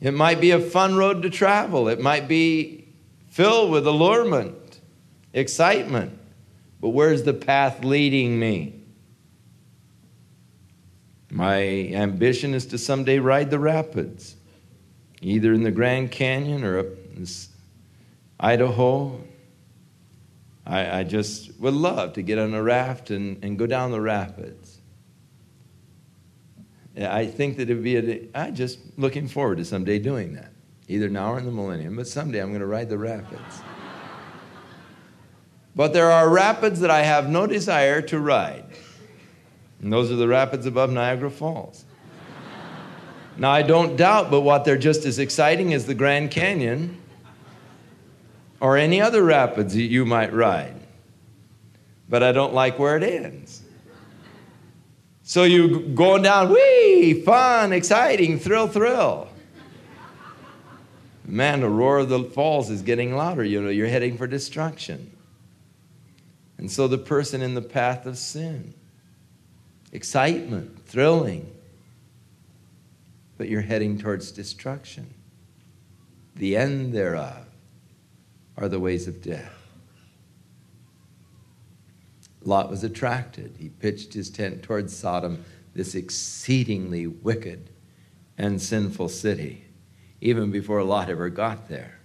It 0.00 0.12
might 0.12 0.40
be 0.40 0.50
a 0.50 0.60
fun 0.60 0.96
road 0.96 1.22
to 1.22 1.30
travel. 1.30 1.88
It 1.88 2.00
might 2.00 2.28
be 2.28 2.88
filled 3.28 3.70
with 3.70 3.86
allurement, 3.86 4.80
excitement. 5.32 6.18
But 6.80 6.90
where's 6.90 7.22
the 7.22 7.34
path 7.34 7.84
leading 7.84 8.38
me? 8.38 8.74
My 11.30 11.62
ambition 11.62 12.54
is 12.54 12.66
to 12.66 12.78
someday 12.78 13.18
ride 13.18 13.50
the 13.50 13.58
rapids 13.58 14.36
either 15.20 15.52
in 15.52 15.62
the 15.62 15.70
Grand 15.70 16.10
Canyon 16.10 16.64
or 16.64 16.78
up 16.78 16.86
in 17.16 17.26
Idaho. 18.38 19.20
I, 20.66 21.00
I 21.00 21.02
just 21.04 21.58
would 21.58 21.74
love 21.74 22.14
to 22.14 22.22
get 22.22 22.38
on 22.38 22.54
a 22.54 22.62
raft 22.62 23.10
and, 23.10 23.42
and 23.42 23.58
go 23.58 23.66
down 23.66 23.92
the 23.92 24.00
rapids. 24.00 24.75
I 26.98 27.26
think 27.26 27.58
that 27.58 27.68
it 27.68 27.74
would 27.74 27.84
be, 27.84 27.96
a, 27.96 28.28
I'm 28.34 28.54
just 28.54 28.78
looking 28.96 29.28
forward 29.28 29.58
to 29.58 29.64
someday 29.64 29.98
doing 29.98 30.34
that, 30.34 30.52
either 30.88 31.08
now 31.08 31.34
or 31.34 31.38
in 31.38 31.44
the 31.44 31.50
millennium, 31.50 31.96
but 31.96 32.08
someday 32.08 32.40
I'm 32.40 32.48
going 32.48 32.60
to 32.60 32.66
ride 32.66 32.88
the 32.88 32.98
rapids. 32.98 33.60
but 35.74 35.92
there 35.92 36.10
are 36.10 36.28
rapids 36.30 36.80
that 36.80 36.90
I 36.90 37.02
have 37.02 37.28
no 37.28 37.46
desire 37.46 38.00
to 38.02 38.18
ride, 38.18 38.64
and 39.82 39.92
those 39.92 40.10
are 40.10 40.16
the 40.16 40.28
rapids 40.28 40.64
above 40.64 40.90
Niagara 40.90 41.30
Falls. 41.30 41.84
Now, 43.38 43.50
I 43.50 43.60
don't 43.60 43.96
doubt 43.96 44.30
but 44.30 44.40
what 44.40 44.64
they're 44.64 44.78
just 44.78 45.04
as 45.04 45.18
exciting 45.18 45.74
as 45.74 45.84
the 45.84 45.94
Grand 45.94 46.30
Canyon 46.30 46.98
or 48.60 48.78
any 48.78 49.00
other 49.00 49.22
rapids 49.22 49.74
that 49.74 49.82
you 49.82 50.06
might 50.06 50.32
ride. 50.32 50.74
But 52.08 52.22
I 52.22 52.32
don't 52.32 52.54
like 52.54 52.78
where 52.78 52.96
it 52.96 53.02
ends. 53.02 53.62
So 55.28 55.42
you're 55.42 55.80
going 55.80 56.22
down, 56.22 56.52
wee, 56.52 57.20
fun, 57.24 57.72
exciting, 57.72 58.38
thrill, 58.38 58.68
thrill. 58.68 59.28
Man, 61.24 61.62
the 61.62 61.68
roar 61.68 61.98
of 61.98 62.08
the 62.08 62.22
falls 62.22 62.70
is 62.70 62.80
getting 62.82 63.16
louder. 63.16 63.42
You 63.42 63.60
know, 63.60 63.68
you're 63.68 63.88
heading 63.88 64.16
for 64.16 64.28
destruction. 64.28 65.10
And 66.58 66.70
so 66.70 66.86
the 66.86 66.96
person 66.96 67.42
in 67.42 67.54
the 67.54 67.60
path 67.60 68.06
of 68.06 68.16
sin, 68.16 68.72
excitement, 69.90 70.86
thrilling, 70.86 71.50
but 73.36 73.48
you're 73.48 73.62
heading 73.62 73.98
towards 73.98 74.30
destruction, 74.30 75.12
the 76.36 76.56
end 76.56 76.92
thereof 76.92 77.46
are 78.56 78.68
the 78.68 78.78
ways 78.78 79.08
of 79.08 79.22
death. 79.22 79.55
Lot 82.46 82.70
was 82.70 82.84
attracted. 82.84 83.56
He 83.58 83.68
pitched 83.68 84.14
his 84.14 84.30
tent 84.30 84.62
towards 84.62 84.94
Sodom, 84.96 85.44
this 85.74 85.94
exceedingly 85.94 87.06
wicked 87.06 87.70
and 88.38 88.60
sinful 88.60 89.08
city, 89.08 89.64
even 90.20 90.50
before 90.50 90.82
Lot 90.82 91.10
ever 91.10 91.28
got 91.28 91.68
there. 91.68 92.00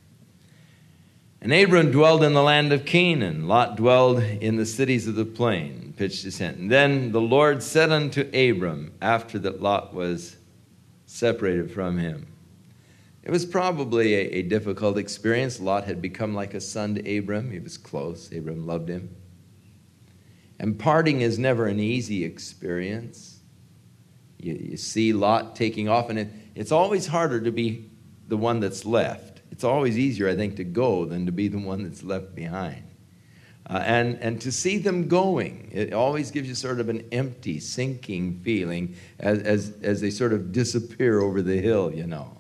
And 1.42 1.52
Abram 1.52 1.92
dwelled 1.92 2.24
in 2.24 2.34
the 2.34 2.44
land 2.44 2.72
of 2.72 2.86
Canaan. 2.86 3.48
Lot 3.48 3.76
dwelled 3.76 4.22
in 4.22 4.58
the 4.58 4.66
cities 4.66 5.08
of 5.08 5.16
the 5.16 5.26
plain, 5.26 5.94
pitched 5.98 6.24
his 6.24 6.38
tent. 6.38 6.58
And 6.58 6.72
then 6.72 7.12
the 7.12 7.22
Lord 7.22 7.64
said 7.64 7.92
unto 7.92 8.22
Abram, 8.34 8.94
after 9.02 9.40
that 9.40 9.62
Lot 9.62 9.94
was 9.94 10.38
separated 11.08 11.72
from 11.72 11.98
him, 11.98 12.28
it 13.24 13.32
was 13.32 13.46
probably 13.46 14.16
a, 14.16 14.38
a, 14.38 14.42
difficult 14.42 14.98
experience. 14.98 15.60
Lot 15.60 15.86
had 15.86 16.02
become 16.02 16.34
like 16.34 16.56
a 16.56 16.62
son 16.62 16.96
to 16.96 17.18
Abram. 17.18 17.52
He 17.52 17.60
was 17.60 17.78
close. 17.78 18.32
Abram 18.32 18.66
loved 18.66 18.90
him. 18.90 19.16
And 20.62 20.78
parting 20.78 21.22
is 21.22 21.40
never 21.40 21.66
an 21.66 21.80
easy 21.80 22.24
experience. 22.24 23.40
You, 24.38 24.54
you 24.54 24.78
see 24.78 25.12
Lot 25.12 25.56
taking 25.56 25.90
off, 25.90 26.12
and 26.12 26.20
it, 26.20 26.28
it's 26.54 26.72
always 26.72 27.08
harder 27.08 27.42
to 27.42 27.52
be 27.52 27.90
the 28.28 28.38
one 28.38 28.60
that's 28.60 28.86
left. 28.86 29.42
It's 29.50 29.64
always 29.64 29.98
easier, 29.98 30.30
I 30.30 30.36
think, 30.36 30.58
to 30.58 30.64
go 30.64 31.06
than 31.06 31.26
to 31.26 31.32
be 31.32 31.48
the 31.48 31.58
one 31.58 31.82
that's 31.82 32.04
left 32.04 32.36
behind. 32.36 32.84
Uh, 33.68 33.82
and, 33.84 34.20
and 34.20 34.40
to 34.42 34.52
see 34.52 34.78
them 34.78 35.08
going, 35.08 35.72
it 35.72 35.94
always 35.94 36.30
gives 36.30 36.48
you 36.48 36.54
sort 36.54 36.80
of 36.80 36.90
an 36.90 37.08
empty, 37.12 37.60
sinking 37.60 38.42
feeling 38.44 38.96
as, 39.18 39.40
as, 39.40 39.74
as 39.82 40.00
they 40.00 40.12
sort 40.12 40.32
of 40.32 40.52
disappear 40.52 41.22
over 41.22 41.42
the 41.42 41.58
hill, 41.58 41.92
you 41.92 42.06
know. 42.06 42.38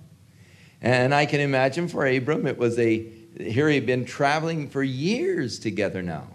And 0.79 1.11
I 1.15 1.25
can 1.25 1.39
imagine 1.39 1.87
for 1.87 2.05
Abram, 2.05 2.45
it 2.45 2.59
was 2.59 2.77
a, 2.77 3.03
here 3.39 3.67
he'd 3.67 3.87
been 3.87 4.05
traveling 4.05 4.69
for 4.69 4.83
years 4.83 5.57
together 5.57 6.03
now. 6.03 6.27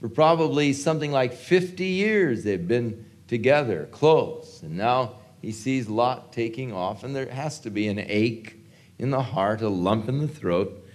For 0.00 0.08
probably 0.08 0.72
something 0.72 1.12
like 1.12 1.34
50 1.34 1.84
years 1.84 2.44
they've 2.44 2.66
been 2.66 3.04
together, 3.28 3.88
close. 3.92 4.62
And 4.62 4.76
now 4.76 5.16
he 5.42 5.52
sees 5.52 5.88
Lot 5.88 6.32
taking 6.32 6.72
off, 6.72 7.04
and 7.04 7.14
there 7.14 7.30
has 7.30 7.60
to 7.60 7.70
be 7.70 7.88
an 7.88 7.98
ache 7.98 8.56
in 8.98 9.10
the 9.10 9.22
heart, 9.22 9.62
a 9.62 9.68
lump 9.68 10.08
in 10.08 10.18
the 10.18 10.28
throat. 10.28 10.86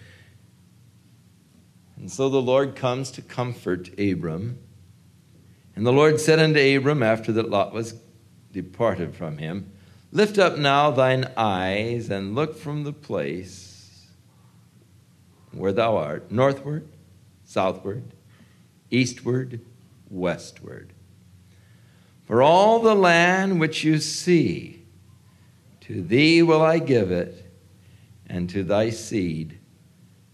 And 1.97 2.11
so 2.11 2.29
the 2.29 2.41
Lord 2.41 2.75
comes 2.75 3.11
to 3.11 3.21
comfort 3.21 3.89
Abram. 3.99 4.59
And 5.75 5.85
the 5.85 5.93
Lord 5.93 6.19
said 6.19 6.39
unto 6.39 6.59
Abram, 6.59 7.03
after 7.03 7.31
that 7.33 7.49
Lot 7.49 7.73
was 7.73 7.95
departed 8.51 9.15
from 9.15 9.37
him, 9.37 9.71
Lift 10.11 10.37
up 10.37 10.57
now 10.57 10.91
thine 10.91 11.29
eyes 11.35 12.09
and 12.09 12.35
look 12.35 12.55
from 12.57 12.83
the 12.83 12.93
place 12.93 14.07
where 15.51 15.73
thou 15.73 15.97
art, 15.97 16.31
northward, 16.31 16.87
southward, 17.43 18.14
eastward, 18.89 19.61
westward. 20.09 20.93
For 22.25 22.41
all 22.41 22.79
the 22.79 22.95
land 22.95 23.59
which 23.59 23.83
you 23.83 23.99
see, 23.99 24.85
to 25.81 26.01
thee 26.01 26.41
will 26.41 26.61
I 26.61 26.79
give 26.79 27.11
it, 27.11 27.51
and 28.27 28.49
to 28.49 28.63
thy 28.63 28.89
seed 28.89 29.59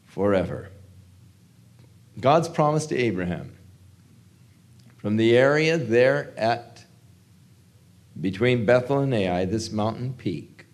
forever. 0.06 0.70
God's 2.20 2.48
promise 2.48 2.86
to 2.88 2.98
Abraham 2.98 3.58
from 4.98 5.18
the 5.18 5.36
area 5.36 5.78
there 5.78 6.34
at 6.38 6.86
between 8.20 8.66
Bethel 8.66 9.00
and 9.00 9.14
Ai, 9.14 9.46
this 9.46 9.72
mountain 9.72 10.14
peak. 10.14 10.66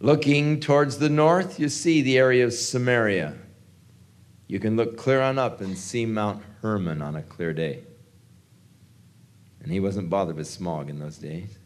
Looking 0.00 0.60
towards 0.60 0.98
the 0.98 1.08
north, 1.08 1.58
you 1.58 1.68
see 1.68 2.02
the 2.02 2.18
area 2.18 2.44
of 2.44 2.52
Samaria. 2.52 3.36
You 4.46 4.60
can 4.60 4.76
look 4.76 4.96
clear 4.96 5.20
on 5.20 5.38
up 5.38 5.60
and 5.60 5.76
see 5.76 6.06
Mount 6.06 6.42
Hermon 6.60 7.02
on 7.02 7.16
a 7.16 7.22
clear 7.22 7.52
day. 7.52 7.84
And 9.62 9.72
he 9.72 9.80
wasn't 9.80 10.10
bothered 10.10 10.36
with 10.36 10.46
smog 10.46 10.90
in 10.90 10.98
those 10.98 11.18
days. 11.18 11.58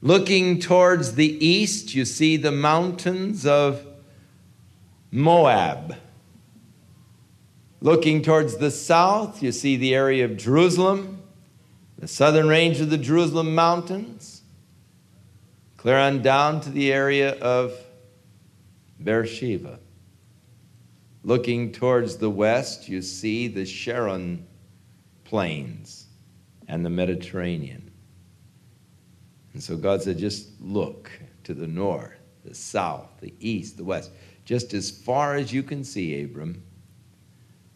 Looking 0.00 0.60
towards 0.60 1.14
the 1.14 1.44
east, 1.44 1.94
you 1.94 2.04
see 2.04 2.36
the 2.36 2.52
mountains 2.52 3.46
of 3.46 3.84
Moab. 5.10 5.96
Looking 7.80 8.22
towards 8.22 8.58
the 8.58 8.70
south, 8.70 9.42
you 9.42 9.50
see 9.50 9.76
the 9.76 9.94
area 9.94 10.24
of 10.24 10.36
Jerusalem 10.36 11.18
the 11.98 12.08
southern 12.08 12.48
range 12.48 12.80
of 12.80 12.90
the 12.90 12.98
Jerusalem 12.98 13.54
mountains, 13.54 14.42
clear 15.76 15.98
on 15.98 16.22
down 16.22 16.60
to 16.60 16.70
the 16.70 16.92
area 16.92 17.36
of 17.40 17.72
Beersheba. 19.00 19.80
Looking 21.24 21.72
towards 21.72 22.16
the 22.16 22.30
west, 22.30 22.88
you 22.88 23.02
see 23.02 23.48
the 23.48 23.66
Sharon 23.66 24.46
plains 25.24 26.06
and 26.68 26.84
the 26.84 26.90
Mediterranean. 26.90 27.90
And 29.52 29.62
so 29.62 29.76
God 29.76 30.02
said, 30.02 30.18
just 30.18 30.48
look 30.60 31.10
to 31.44 31.54
the 31.54 31.66
north, 31.66 32.14
the 32.44 32.54
south, 32.54 33.08
the 33.20 33.34
east, 33.40 33.76
the 33.76 33.84
west, 33.84 34.12
just 34.44 34.72
as 34.72 34.90
far 34.90 35.34
as 35.34 35.52
you 35.52 35.62
can 35.62 35.82
see, 35.82 36.22
Abram. 36.22 36.62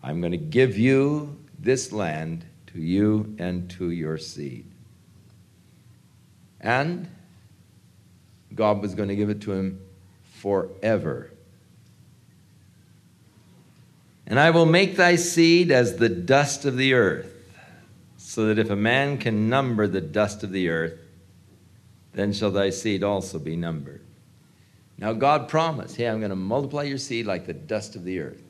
I'm 0.02 0.20
going 0.20 0.32
to 0.32 0.38
give 0.38 0.78
you 0.78 1.36
this 1.58 1.92
land 1.92 2.44
to 2.68 2.80
you 2.80 3.34
and 3.38 3.68
to 3.70 3.90
your 3.90 4.18
seed. 4.18 4.70
And 6.60 7.08
God 8.54 8.80
was 8.80 8.94
going 8.94 9.08
to 9.08 9.16
give 9.16 9.30
it 9.30 9.40
to 9.42 9.52
him 9.52 9.80
forever. 10.22 11.31
And 14.32 14.40
I 14.40 14.48
will 14.48 14.64
make 14.64 14.96
thy 14.96 15.16
seed 15.16 15.70
as 15.70 15.96
the 15.96 16.08
dust 16.08 16.64
of 16.64 16.78
the 16.78 16.94
earth, 16.94 17.30
so 18.16 18.46
that 18.46 18.58
if 18.58 18.70
a 18.70 18.76
man 18.76 19.18
can 19.18 19.50
number 19.50 19.86
the 19.86 20.00
dust 20.00 20.42
of 20.42 20.52
the 20.52 20.70
earth, 20.70 20.98
then 22.14 22.32
shall 22.32 22.50
thy 22.50 22.70
seed 22.70 23.04
also 23.04 23.38
be 23.38 23.56
numbered. 23.56 24.00
Now, 24.96 25.12
God 25.12 25.50
promised, 25.50 25.96
hey, 25.96 26.08
I'm 26.08 26.20
going 26.20 26.30
to 26.30 26.34
multiply 26.34 26.84
your 26.84 26.96
seed 26.96 27.26
like 27.26 27.44
the 27.44 27.52
dust 27.52 27.94
of 27.94 28.04
the 28.04 28.20
earth. 28.20 28.42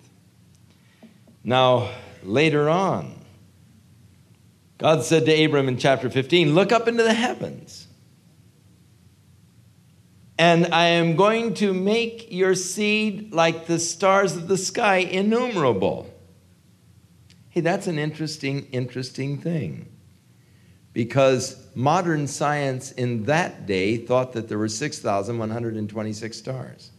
Now, 1.42 1.90
later 2.22 2.70
on, 2.70 3.20
God 4.78 5.02
said 5.02 5.26
to 5.26 5.44
Abram 5.44 5.66
in 5.66 5.78
chapter 5.78 6.08
15, 6.08 6.54
Look 6.54 6.70
up 6.70 6.86
into 6.86 7.02
the 7.02 7.12
heavens. 7.12 7.88
And 10.42 10.74
I 10.74 10.86
am 10.86 11.14
going 11.14 11.54
to 11.54 11.72
make 11.72 12.32
your 12.32 12.56
seed 12.56 13.32
like 13.32 13.66
the 13.66 13.78
stars 13.78 14.34
of 14.34 14.48
the 14.48 14.56
sky, 14.56 14.96
innumerable. 14.96 16.12
Hey, 17.50 17.60
that's 17.60 17.86
an 17.86 17.96
interesting, 17.96 18.66
interesting 18.72 19.38
thing. 19.38 19.86
Because 20.92 21.64
modern 21.76 22.26
science 22.26 22.90
in 22.90 23.26
that 23.26 23.66
day 23.66 23.96
thought 23.96 24.32
that 24.32 24.48
there 24.48 24.58
were 24.58 24.66
6,126 24.66 26.36
stars. 26.36 26.90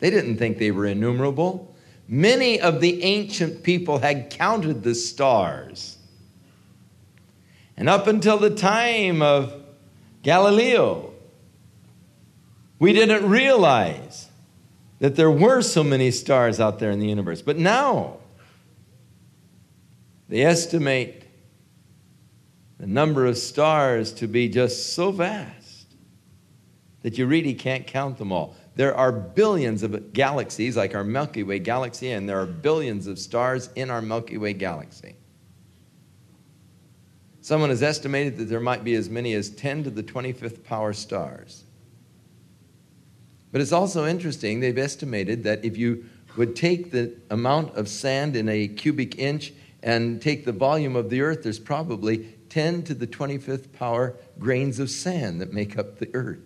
They 0.00 0.10
didn't 0.10 0.36
think 0.36 0.58
they 0.58 0.70
were 0.70 0.84
innumerable. 0.84 1.74
Many 2.06 2.60
of 2.60 2.82
the 2.82 3.02
ancient 3.02 3.62
people 3.62 4.00
had 4.00 4.28
counted 4.28 4.82
the 4.82 4.94
stars. 4.94 5.96
And 7.74 7.88
up 7.88 8.06
until 8.06 8.36
the 8.36 8.54
time 8.54 9.22
of 9.22 9.62
Galileo, 10.22 11.13
we 12.84 12.92
didn't 12.92 13.26
realize 13.26 14.28
that 14.98 15.16
there 15.16 15.30
were 15.30 15.62
so 15.62 15.82
many 15.82 16.10
stars 16.10 16.60
out 16.60 16.78
there 16.78 16.90
in 16.90 16.98
the 16.98 17.08
universe. 17.08 17.40
But 17.40 17.56
now, 17.56 18.18
they 20.28 20.42
estimate 20.42 21.24
the 22.78 22.86
number 22.86 23.24
of 23.24 23.38
stars 23.38 24.12
to 24.12 24.26
be 24.26 24.50
just 24.50 24.92
so 24.92 25.10
vast 25.12 25.94
that 27.00 27.16
you 27.16 27.24
really 27.24 27.54
can't 27.54 27.86
count 27.86 28.18
them 28.18 28.30
all. 28.30 28.54
There 28.74 28.94
are 28.94 29.12
billions 29.12 29.82
of 29.82 30.12
galaxies, 30.12 30.76
like 30.76 30.94
our 30.94 31.04
Milky 31.04 31.42
Way 31.42 31.60
galaxy, 31.60 32.10
and 32.10 32.28
there 32.28 32.38
are 32.38 32.46
billions 32.46 33.06
of 33.06 33.18
stars 33.18 33.70
in 33.76 33.88
our 33.88 34.02
Milky 34.02 34.36
Way 34.36 34.52
galaxy. 34.52 35.16
Someone 37.40 37.70
has 37.70 37.82
estimated 37.82 38.36
that 38.36 38.44
there 38.50 38.60
might 38.60 38.84
be 38.84 38.94
as 38.94 39.08
many 39.08 39.32
as 39.32 39.48
10 39.48 39.84
to 39.84 39.90
the 39.90 40.02
25th 40.02 40.62
power 40.64 40.92
stars. 40.92 41.63
But 43.54 43.60
it's 43.60 43.70
also 43.70 44.04
interesting, 44.04 44.58
they've 44.58 44.76
estimated 44.76 45.44
that 45.44 45.64
if 45.64 45.76
you 45.76 46.06
would 46.36 46.56
take 46.56 46.90
the 46.90 47.14
amount 47.30 47.76
of 47.76 47.86
sand 47.86 48.34
in 48.34 48.48
a 48.48 48.66
cubic 48.66 49.16
inch 49.16 49.52
and 49.80 50.20
take 50.20 50.44
the 50.44 50.50
volume 50.50 50.96
of 50.96 51.08
the 51.08 51.20
earth, 51.20 51.44
there's 51.44 51.60
probably 51.60 52.34
10 52.48 52.82
to 52.82 52.94
the 52.94 53.06
25th 53.06 53.72
power 53.72 54.16
grains 54.40 54.80
of 54.80 54.90
sand 54.90 55.40
that 55.40 55.52
make 55.52 55.78
up 55.78 56.00
the 56.00 56.10
earth. 56.14 56.40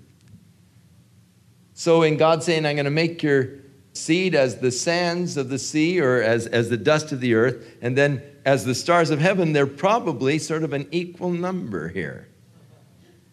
So, 1.72 2.02
in 2.02 2.18
God 2.18 2.42
saying, 2.42 2.66
I'm 2.66 2.76
going 2.76 2.84
to 2.84 2.90
make 2.90 3.22
your 3.22 3.52
seed 3.94 4.34
as 4.34 4.58
the 4.58 4.70
sands 4.70 5.38
of 5.38 5.48
the 5.48 5.58
sea 5.58 6.02
or 6.02 6.20
as, 6.20 6.46
as 6.46 6.68
the 6.68 6.76
dust 6.76 7.10
of 7.10 7.20
the 7.20 7.32
earth, 7.32 7.74
and 7.80 7.96
then 7.96 8.20
as 8.44 8.66
the 8.66 8.74
stars 8.74 9.08
of 9.08 9.18
heaven, 9.18 9.54
they're 9.54 9.66
probably 9.66 10.38
sort 10.38 10.62
of 10.62 10.74
an 10.74 10.86
equal 10.90 11.30
number 11.30 11.88
here. 11.88 12.28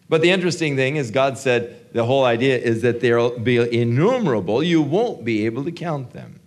But 0.08 0.22
the 0.22 0.30
interesting 0.30 0.76
thing 0.76 0.96
is, 0.96 1.10
God 1.10 1.36
said, 1.36 1.92
the 1.92 2.04
whole 2.04 2.24
idea 2.24 2.58
is 2.58 2.82
that 2.82 3.00
they'll 3.00 3.38
be 3.38 3.56
innumerable. 3.56 4.62
You 4.62 4.82
won't 4.82 5.24
be 5.24 5.46
able 5.46 5.64
to 5.64 5.72
count 5.72 6.12
them. 6.12 6.40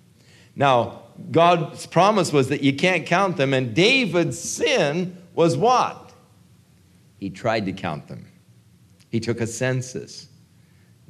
Now, 0.55 1.01
God's 1.31 1.85
promise 1.85 2.31
was 2.31 2.47
that 2.49 2.63
you 2.63 2.73
can't 2.73 3.05
count 3.05 3.37
them, 3.37 3.53
and 3.53 3.73
David's 3.73 4.39
sin 4.39 5.17
was 5.33 5.57
what? 5.57 6.13
He 7.19 7.29
tried 7.29 7.65
to 7.65 7.73
count 7.73 8.07
them. 8.07 8.27
He 9.09 9.19
took 9.19 9.41
a 9.41 9.47
census. 9.47 10.27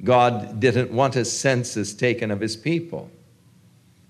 God 0.02 0.58
didn't 0.58 0.90
want 0.90 1.16
a 1.16 1.24
census 1.24 1.94
taken 1.94 2.30
of 2.30 2.40
his 2.40 2.56
people 2.56 3.10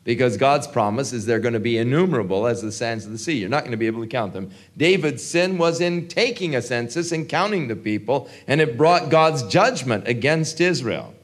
because 0.03 0.37
God's 0.37 0.67
promise 0.67 1.13
is 1.13 1.27
they're 1.27 1.41
going 1.41 1.55
to 1.55 1.61
be 1.61 1.77
innumerable 1.77 2.47
as 2.47 2.63
the 2.63 2.73
sands 2.73 3.05
of 3.05 3.13
the 3.13 3.19
sea. 3.19 3.39
You're 3.39 3.51
not 3.51 3.61
going 3.61 3.73
to 3.73 3.77
be 3.77 3.87
able 3.87 4.01
to 4.01 4.09
count 4.09 4.33
them. 4.33 4.51
David's 4.77 5.25
sin 5.25 5.59
was 5.59 5.81
in 5.81 6.09
taking 6.09 6.57
a 6.57 6.63
census 6.63 7.13
and 7.13 7.29
counting 7.29 7.69
the 7.69 7.77
people, 7.77 8.29
and 8.47 8.61
it 8.61 8.77
brought 8.79 9.11
God's 9.11 9.43
judgment 9.43 10.09
against 10.09 10.61
Israel 10.61 11.15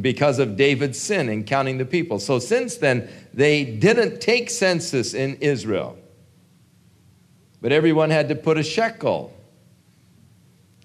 because 0.00 0.40
of 0.40 0.56
David's 0.56 0.98
sin 0.98 1.28
in 1.28 1.44
counting 1.44 1.78
the 1.78 1.84
people. 1.84 2.18
So 2.18 2.40
since 2.40 2.76
then, 2.76 3.08
they 3.32 3.64
didn't 3.64 4.20
take 4.20 4.50
census 4.50 5.14
in 5.14 5.36
Israel, 5.36 5.96
but 7.60 7.70
everyone 7.70 8.10
had 8.10 8.28
to 8.30 8.34
put 8.34 8.58
a 8.58 8.64
shekel 8.64 9.32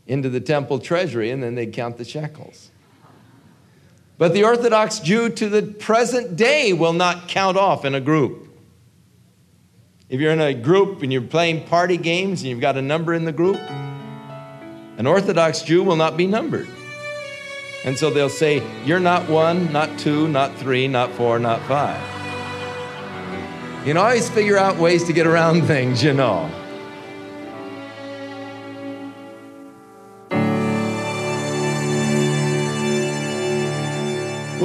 into 0.05 0.29
the 0.29 0.39
temple 0.39 0.77
treasury, 0.77 1.31
and 1.31 1.41
then 1.41 1.55
they'd 1.55 1.73
count 1.73 1.97
the 1.97 2.05
shekels. 2.05 2.69
But 4.17 4.33
the 4.33 4.43
Orthodox 4.43 4.99
Jew 4.99 5.29
to 5.29 5.49
the 5.49 5.61
present 5.61 6.35
day 6.35 6.71
will 6.71 6.93
not 6.93 7.27
count 7.27 7.57
off 7.57 7.83
in 7.83 7.95
a 7.95 8.01
group. 8.01 8.47
If 10.07 10.21
you're 10.21 10.31
in 10.31 10.39
a 10.39 10.53
group 10.53 11.01
and 11.01 11.11
you're 11.11 11.21
playing 11.21 11.65
party 11.65 11.97
games 11.97 12.41
and 12.41 12.49
you've 12.49 12.61
got 12.61 12.77
a 12.77 12.81
number 12.81 13.13
in 13.13 13.25
the 13.25 13.33
group, 13.33 13.57
an 14.97 15.07
Orthodox 15.07 15.63
Jew 15.63 15.83
will 15.83 15.97
not 15.97 16.15
be 16.15 16.27
numbered. 16.27 16.67
And 17.83 17.97
so 17.97 18.09
they'll 18.09 18.29
say, 18.29 18.63
You're 18.85 18.99
not 18.99 19.29
one, 19.29 19.71
not 19.73 19.99
two, 19.99 20.27
not 20.27 20.55
three, 20.55 20.87
not 20.87 21.11
four, 21.11 21.37
not 21.37 21.61
five. 21.63 22.01
You 23.79 23.91
can 23.91 23.97
always 23.97 24.29
figure 24.29 24.57
out 24.57 24.77
ways 24.77 25.03
to 25.03 25.13
get 25.13 25.27
around 25.27 25.61
things, 25.67 26.01
you 26.03 26.13
know. 26.13 26.49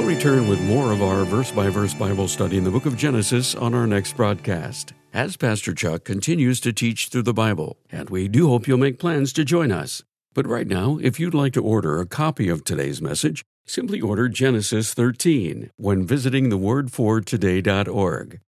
We'll 0.01 0.09
return 0.09 0.47
with 0.47 0.59
more 0.61 0.91
of 0.91 1.03
our 1.03 1.25
verse 1.25 1.51
by 1.51 1.69
verse 1.69 1.93
Bible 1.93 2.27
study 2.27 2.57
in 2.57 2.63
the 2.63 2.71
book 2.71 2.87
of 2.87 2.97
Genesis 2.97 3.53
on 3.53 3.75
our 3.75 3.85
next 3.85 4.17
broadcast, 4.17 4.93
as 5.13 5.37
Pastor 5.37 5.75
Chuck 5.75 6.05
continues 6.05 6.59
to 6.61 6.73
teach 6.73 7.09
through 7.09 7.21
the 7.21 7.35
Bible, 7.35 7.77
and 7.91 8.09
we 8.09 8.27
do 8.27 8.47
hope 8.47 8.67
you'll 8.67 8.79
make 8.79 8.97
plans 8.97 9.31
to 9.33 9.45
join 9.45 9.71
us. 9.71 10.01
But 10.33 10.47
right 10.47 10.65
now, 10.65 10.97
if 11.03 11.19
you'd 11.19 11.35
like 11.35 11.53
to 11.53 11.61
order 11.61 11.99
a 11.99 12.07
copy 12.07 12.49
of 12.49 12.63
today's 12.63 12.99
message, 12.99 13.43
simply 13.67 14.01
order 14.01 14.27
Genesis 14.27 14.95
13 14.95 15.69
when 15.77 16.07
visiting 16.07 16.49
thewordfortoday.org. 16.49 18.39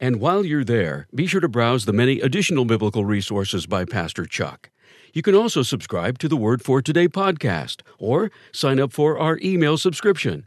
And 0.00 0.20
while 0.20 0.46
you're 0.46 0.64
there, 0.64 1.06
be 1.14 1.26
sure 1.26 1.42
to 1.42 1.48
browse 1.48 1.84
the 1.84 1.92
many 1.92 2.18
additional 2.20 2.64
biblical 2.64 3.04
resources 3.04 3.66
by 3.66 3.84
Pastor 3.84 4.24
Chuck. 4.24 4.70
You 5.12 5.20
can 5.20 5.34
also 5.34 5.60
subscribe 5.60 6.16
to 6.20 6.28
the 6.28 6.36
Word 6.38 6.62
for 6.62 6.80
Today 6.80 7.08
podcast 7.08 7.82
or 7.98 8.30
sign 8.52 8.80
up 8.80 8.90
for 8.90 9.18
our 9.18 9.38
email 9.42 9.76
subscription. 9.76 10.46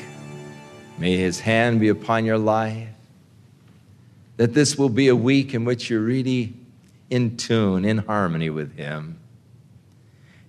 May 1.01 1.17
his 1.17 1.39
hand 1.39 1.79
be 1.79 1.89
upon 1.89 2.25
your 2.25 2.37
life. 2.37 2.87
That 4.37 4.53
this 4.53 4.77
will 4.77 4.87
be 4.87 5.07
a 5.07 5.15
week 5.15 5.55
in 5.55 5.65
which 5.65 5.89
you're 5.89 5.99
really 5.99 6.53
in 7.09 7.37
tune, 7.37 7.85
in 7.85 7.97
harmony 7.97 8.51
with 8.51 8.77
him. 8.77 9.17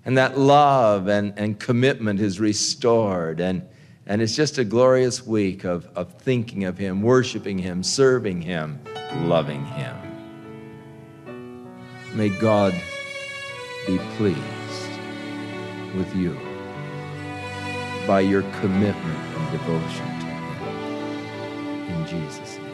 And 0.05 0.19
that 0.19 0.39
love 0.39 1.09
and, 1.09 1.33
and 1.39 1.59
commitment 1.59 2.21
is 2.21 2.39
restored. 2.39 3.41
And, 3.41 3.63
and 4.05 4.21
it's 4.21 4.37
just 4.37 4.59
a 4.59 4.65
glorious 4.65 5.27
week 5.27 5.65
of, 5.65 5.89
of 5.97 6.13
thinking 6.21 6.65
of 6.65 6.77
him, 6.77 7.01
worshiping 7.01 7.57
him, 7.57 7.83
serving 7.83 8.43
him, 8.43 8.79
loving 9.23 9.65
him. 9.65 9.97
May 12.13 12.29
God 12.29 12.75
be 13.87 13.97
pleased 14.19 14.39
with 15.97 16.15
you 16.15 16.39
by 18.07 18.21
your 18.21 18.43
commitment 18.61 19.19
and 19.35 19.51
devotion. 19.51 20.12
Jesus' 22.07 22.59
name. 22.59 22.73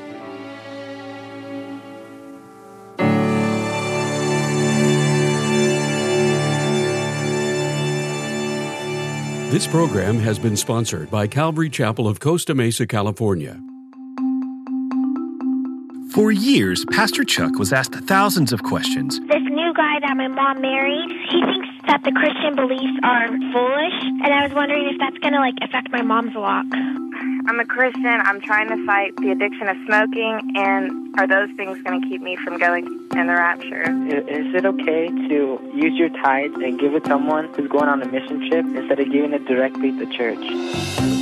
This 9.50 9.66
program 9.66 10.18
has 10.18 10.38
been 10.38 10.56
sponsored 10.56 11.10
by 11.10 11.26
Calvary 11.26 11.70
Chapel 11.70 12.06
of 12.06 12.20
Costa 12.20 12.54
Mesa, 12.54 12.86
California. 12.86 13.58
For 16.12 16.30
years, 16.30 16.84
Pastor 16.90 17.24
Chuck 17.24 17.58
was 17.58 17.72
asked 17.72 17.94
thousands 17.94 18.52
of 18.52 18.62
questions. 18.62 19.18
This 19.20 19.42
new 19.42 19.72
guy 19.74 20.00
that 20.00 20.16
my 20.16 20.28
mom 20.28 20.60
married, 20.60 21.10
he 21.30 21.40
thinks 21.40 21.68
that 21.86 22.02
the 22.04 22.12
Christian 22.12 22.56
beliefs 22.56 22.98
are 23.02 23.28
foolish, 23.28 23.98
and 24.22 24.34
I 24.34 24.44
was 24.44 24.52
wondering 24.52 24.86
if 24.88 24.98
that's 24.98 25.18
going 25.18 25.32
to 25.32 25.40
like 25.40 25.54
affect 25.62 25.90
my 25.92 26.02
mom's 26.02 26.34
walk. 26.36 26.66
I'm 27.48 27.60
a 27.60 27.64
Christian. 27.64 28.04
I'm 28.04 28.42
trying 28.42 28.68
to 28.68 28.84
fight 28.84 29.16
the 29.16 29.30
addiction 29.30 29.68
of 29.68 29.76
smoking, 29.86 30.52
and 30.54 31.18
are 31.18 31.26
those 31.26 31.48
things 31.56 31.80
going 31.82 31.98
to 31.98 32.06
keep 32.06 32.20
me 32.20 32.36
from 32.36 32.58
going 32.58 32.84
in 33.16 33.26
the 33.26 33.32
rapture? 33.32 33.84
Is 33.84 34.54
it 34.54 34.66
okay 34.66 35.08
to 35.08 35.72
use 35.74 35.98
your 35.98 36.10
tithe 36.10 36.52
and 36.56 36.78
give 36.78 36.94
it 36.94 37.04
to 37.04 37.08
someone 37.08 37.48
who's 37.54 37.70
going 37.70 37.88
on 37.88 38.02
a 38.02 38.06
mission 38.06 38.50
trip 38.50 38.66
instead 38.66 39.00
of 39.00 39.10
giving 39.10 39.32
it 39.32 39.46
directly 39.46 39.92
to 39.98 40.04
church? 40.14 41.17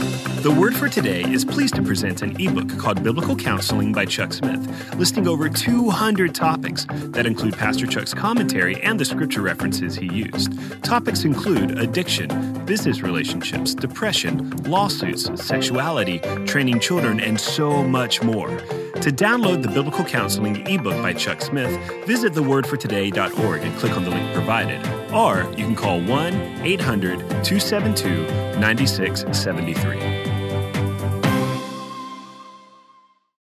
The 0.47 0.53
Word 0.53 0.77
for 0.77 0.89
Today 0.89 1.25
is 1.25 1.45
pleased 1.45 1.75
to 1.75 1.83
present 1.83 2.23
an 2.23 2.41
ebook 2.41 2.79
called 2.79 3.03
Biblical 3.03 3.35
Counseling 3.35 3.93
by 3.93 4.05
Chuck 4.05 4.33
Smith, 4.33 4.95
listing 4.95 5.27
over 5.27 5.49
200 5.49 6.37
topics 6.37 6.87
that 6.89 7.27
include 7.27 7.55
Pastor 7.55 7.85
Chuck's 7.85 8.15
commentary 8.15 8.81
and 8.81 9.01
the 9.01 9.05
scripture 9.05 9.43
references 9.43 9.97
he 9.97 10.07
used. 10.07 10.53
Topics 10.85 11.25
include 11.25 11.81
addiction, 11.81 12.65
business 12.65 13.01
relationships, 13.03 13.75
depression, 13.75 14.51
lawsuits, 14.59 15.29
sexuality, 15.45 16.21
training 16.47 16.79
children, 16.79 17.19
and 17.19 17.41
so 17.41 17.83
much 17.83 18.23
more. 18.23 18.47
To 18.47 19.11
download 19.11 19.63
the 19.63 19.69
Biblical 19.69 20.05
Counseling 20.05 20.65
ebook 20.69 21.03
by 21.03 21.13
Chuck 21.13 21.43
Smith, 21.43 21.77
visit 22.07 22.35
thewordfortoday.org 22.35 23.63
and 23.63 23.77
click 23.79 23.97
on 23.97 24.05
the 24.05 24.11
link 24.11 24.33
provided. 24.33 24.81
Or 25.13 25.43
you 25.59 25.65
can 25.65 25.75
call 25.75 26.01
1 26.01 26.35
800 26.63 27.19
272 27.19 28.61
9673. 28.61 30.26